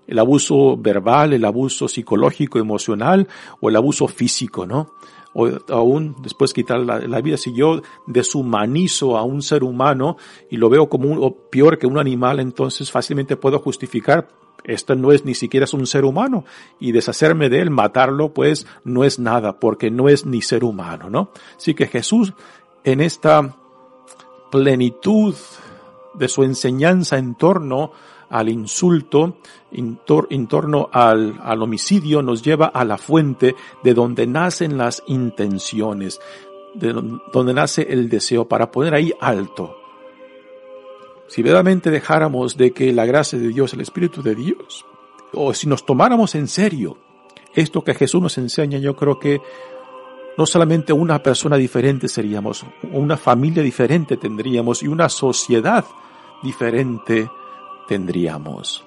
el 0.08 0.20
abuso 0.20 0.78
verbal, 0.78 1.34
el 1.34 1.46
abuso 1.46 1.88
psicológico, 1.88 2.60
emocional 2.60 3.28
o 3.62 3.70
el 3.70 3.76
abuso 3.76 4.08
físico, 4.08 4.66
¿no? 4.66 4.92
O 5.34 5.50
aún 5.70 6.16
después 6.22 6.54
quitar 6.54 6.82
la, 6.82 7.22
vida. 7.22 7.38
Si 7.38 7.56
yo 7.56 7.82
deshumanizo 8.06 9.18
a 9.18 9.24
un 9.24 9.42
ser 9.42 9.64
humano 9.64 10.18
y 10.50 10.58
lo 10.58 10.70
veo 10.70 10.90
como 10.90 11.10
un, 11.10 11.36
peor 11.50 11.80
que 11.80 11.88
un 11.88 11.98
animal, 11.98 12.40
entonces 12.40 12.92
fácilmente 12.92 13.36
puedo 13.36 13.60
justificar 13.60 14.28
esto 14.64 14.96
no 14.96 15.12
es 15.12 15.26
ni 15.26 15.36
siquiera 15.36 15.66
es 15.66 15.74
un 15.74 15.86
ser 15.86 16.06
humano 16.06 16.46
y 16.80 16.94
deshacerme 16.94 17.50
de 17.50 17.60
él, 17.60 17.70
matarlo, 17.70 18.34
pues 18.34 18.66
no 18.86 19.04
es 19.04 19.20
nada 19.20 19.60
porque 19.60 19.92
no 19.92 20.08
es 20.08 20.26
ni 20.26 20.42
ser 20.42 20.64
humano, 20.64 21.10
¿no? 21.10 21.32
Así 21.58 21.74
que 21.74 21.88
Jesús 21.88 22.34
en 22.86 23.02
esta 23.02 23.58
plenitud 24.54 25.34
de 26.14 26.28
su 26.28 26.44
enseñanza 26.44 27.18
en 27.18 27.34
torno 27.34 27.92
al 28.30 28.50
insulto, 28.50 29.38
en, 29.72 29.98
torno 30.48 30.90
al, 30.92 31.40
al 31.42 31.64
homicidio, 31.64 32.22
nos 32.22 32.44
lleva 32.44 32.68
a 32.68 32.86
la 32.86 33.00
fuente 33.00 33.56
de 33.84 33.96
donde 33.96 34.28
nacen 34.28 34.78
las 34.78 35.02
intenciones, 35.08 36.22
de 36.76 36.94
donde 37.34 37.54
nace 37.56 37.82
el 37.90 38.10
deseo, 38.10 38.48
para 38.48 38.70
poner 38.70 38.94
ahí 38.94 39.12
alto. 39.20 39.76
Si 41.28 41.42
verdaderamente 41.42 41.90
dejáramos 41.90 42.56
de 42.56 42.74
que 42.74 42.94
la 42.94 43.08
gracia 43.08 43.40
de 43.40 43.48
Dios, 43.48 43.74
el 43.74 43.82
Espíritu 43.82 44.22
de 44.22 44.36
Dios, 44.36 44.86
o 45.34 45.52
si 45.56 45.68
nos 45.68 45.84
tomáramos 45.84 46.36
en 46.36 46.48
serio 46.48 47.00
esto 47.56 47.84
que 47.84 47.96
Jesús 47.96 48.22
nos 48.22 48.38
enseña, 48.38 48.78
yo 48.78 48.96
creo 48.96 49.18
que 49.18 49.42
no 50.38 50.46
solamente 50.46 50.94
una 50.94 51.22
persona 51.22 51.58
diferente 51.58 52.08
seríamos, 52.08 52.66
una 52.92 53.18
familia 53.18 53.64
diferente 53.64 54.18
tendríamos 54.18 54.84
y 54.84 54.88
una 54.88 55.10
sociedad 55.10 55.86
diferente 56.42 57.30
tendríamos. 57.88 58.84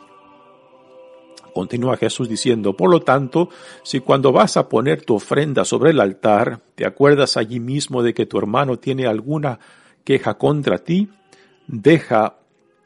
Continúa 1.54 1.96
Jesús 1.96 2.28
diciendo, 2.28 2.76
por 2.76 2.90
lo 2.90 3.00
tanto, 3.00 3.48
si 3.82 4.00
cuando 4.00 4.30
vas 4.30 4.58
a 4.58 4.68
poner 4.68 5.06
tu 5.06 5.14
ofrenda 5.14 5.64
sobre 5.64 5.90
el 5.90 6.00
altar, 6.00 6.60
te 6.74 6.84
acuerdas 6.84 7.38
allí 7.38 7.60
mismo 7.60 8.02
de 8.02 8.12
que 8.12 8.26
tu 8.26 8.36
hermano 8.36 8.78
tiene 8.78 9.06
alguna 9.06 9.58
queja 10.04 10.34
contra 10.34 10.76
ti, 10.76 11.08
deja 11.66 12.36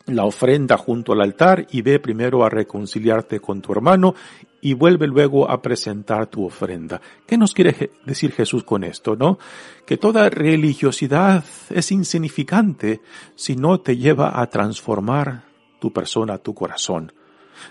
la 0.06 0.24
ofrenda 0.24 0.76
junto 0.76 1.12
al 1.12 1.20
altar 1.20 1.66
y 1.70 1.82
ve 1.82 1.98
primero 1.98 2.44
a 2.44 2.48
reconciliarte 2.48 3.40
con 3.40 3.60
tu 3.60 3.72
hermano 3.72 4.14
y 4.60 4.74
vuelve 4.74 5.06
luego 5.06 5.50
a 5.50 5.62
presentar 5.62 6.26
tu 6.26 6.44
ofrenda. 6.44 7.00
¿Qué 7.26 7.38
nos 7.38 7.54
quiere 7.54 7.92
decir 8.04 8.32
Jesús 8.32 8.64
con 8.64 8.84
esto, 8.84 9.16
no? 9.16 9.38
Que 9.86 9.96
toda 9.96 10.28
religiosidad 10.28 11.44
es 11.70 11.92
insignificante 11.92 13.00
si 13.34 13.56
no 13.56 13.80
te 13.80 13.96
lleva 13.96 14.40
a 14.40 14.46
transformar 14.48 15.44
tu 15.80 15.92
persona, 15.92 16.38
tu 16.38 16.54
corazón. 16.54 17.12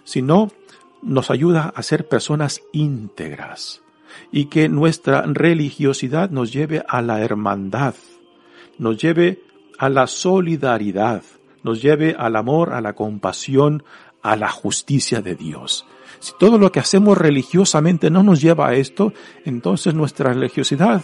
Si 0.03 0.21
no, 0.21 0.51
nos 1.01 1.31
ayuda 1.31 1.71
a 1.75 1.83
ser 1.83 2.07
personas 2.07 2.61
íntegras 2.73 3.81
y 4.31 4.45
que 4.45 4.69
nuestra 4.69 5.21
religiosidad 5.21 6.29
nos 6.29 6.51
lleve 6.51 6.83
a 6.87 7.01
la 7.01 7.21
hermandad, 7.21 7.95
nos 8.77 8.97
lleve 8.97 9.43
a 9.77 9.89
la 9.89 10.07
solidaridad, 10.07 11.23
nos 11.63 11.81
lleve 11.81 12.15
al 12.17 12.35
amor, 12.35 12.73
a 12.73 12.81
la 12.81 12.93
compasión, 12.93 13.83
a 14.21 14.35
la 14.35 14.49
justicia 14.49 15.21
de 15.21 15.35
Dios. 15.35 15.85
Si 16.19 16.33
todo 16.37 16.57
lo 16.57 16.71
que 16.71 16.79
hacemos 16.79 17.17
religiosamente 17.17 18.09
no 18.09 18.23
nos 18.23 18.41
lleva 18.41 18.69
a 18.69 18.73
esto, 18.73 19.13
entonces 19.45 19.93
nuestra 19.93 20.33
religiosidad 20.33 21.01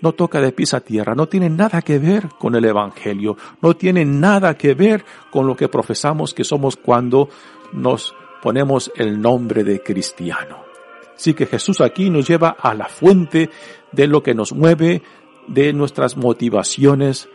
no 0.00 0.12
toca 0.12 0.40
de 0.40 0.52
pies 0.52 0.74
a 0.74 0.80
tierra, 0.80 1.14
no 1.14 1.26
tiene 1.26 1.50
nada 1.50 1.82
que 1.82 1.98
ver 1.98 2.28
con 2.38 2.54
el 2.54 2.64
Evangelio, 2.64 3.36
no 3.60 3.74
tiene 3.74 4.04
nada 4.04 4.56
que 4.56 4.74
ver 4.74 5.04
con 5.30 5.46
lo 5.46 5.56
que 5.56 5.68
profesamos 5.68 6.34
que 6.34 6.44
somos 6.44 6.76
cuando 6.76 7.28
nos 7.72 8.14
ponemos 8.42 8.92
el 8.96 9.20
nombre 9.20 9.64
de 9.64 9.82
cristiano. 9.82 10.68
Así 11.16 11.34
que 11.34 11.46
Jesús 11.46 11.80
aquí 11.80 12.10
nos 12.10 12.28
lleva 12.28 12.50
a 12.50 12.74
la 12.74 12.86
fuente 12.86 13.50
de 13.90 14.06
lo 14.06 14.22
que 14.22 14.34
nos 14.34 14.52
mueve, 14.52 15.02
de 15.48 15.72
nuestras 15.72 16.16
motivaciones 16.16 17.28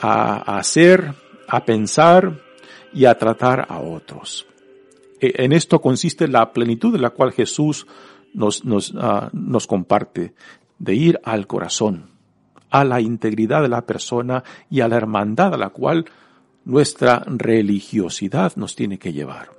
a, 0.00 0.58
hacer, 0.58 1.12
a 1.46 1.64
pensar 1.64 2.40
y 2.94 3.04
a 3.04 3.18
tratar 3.18 3.66
a 3.68 3.80
otros. 3.80 4.47
E, 5.20 5.44
en 5.44 5.52
esto 5.52 5.80
consiste 5.80 6.28
la 6.28 6.52
plenitud 6.52 6.92
de 6.92 6.98
la 6.98 7.10
cual 7.10 7.32
Jesús 7.32 7.86
nos, 8.34 8.64
nos, 8.64 8.94
ah, 8.96 9.30
nos 9.32 9.66
comparte, 9.66 10.34
de 10.78 10.94
ir 10.94 11.20
al 11.24 11.46
corazón, 11.46 12.10
a 12.70 12.84
la 12.84 13.00
integridad 13.00 13.62
de 13.62 13.68
la 13.68 13.86
persona 13.86 14.44
y 14.70 14.80
a 14.80 14.88
la 14.88 14.96
hermandad 14.96 15.54
a 15.54 15.58
la 15.58 15.70
cual 15.70 16.04
nuestra 16.64 17.24
religiosidad 17.26 18.54
nos 18.56 18.76
tiene 18.76 18.98
que 18.98 19.12
llevar. 19.12 19.50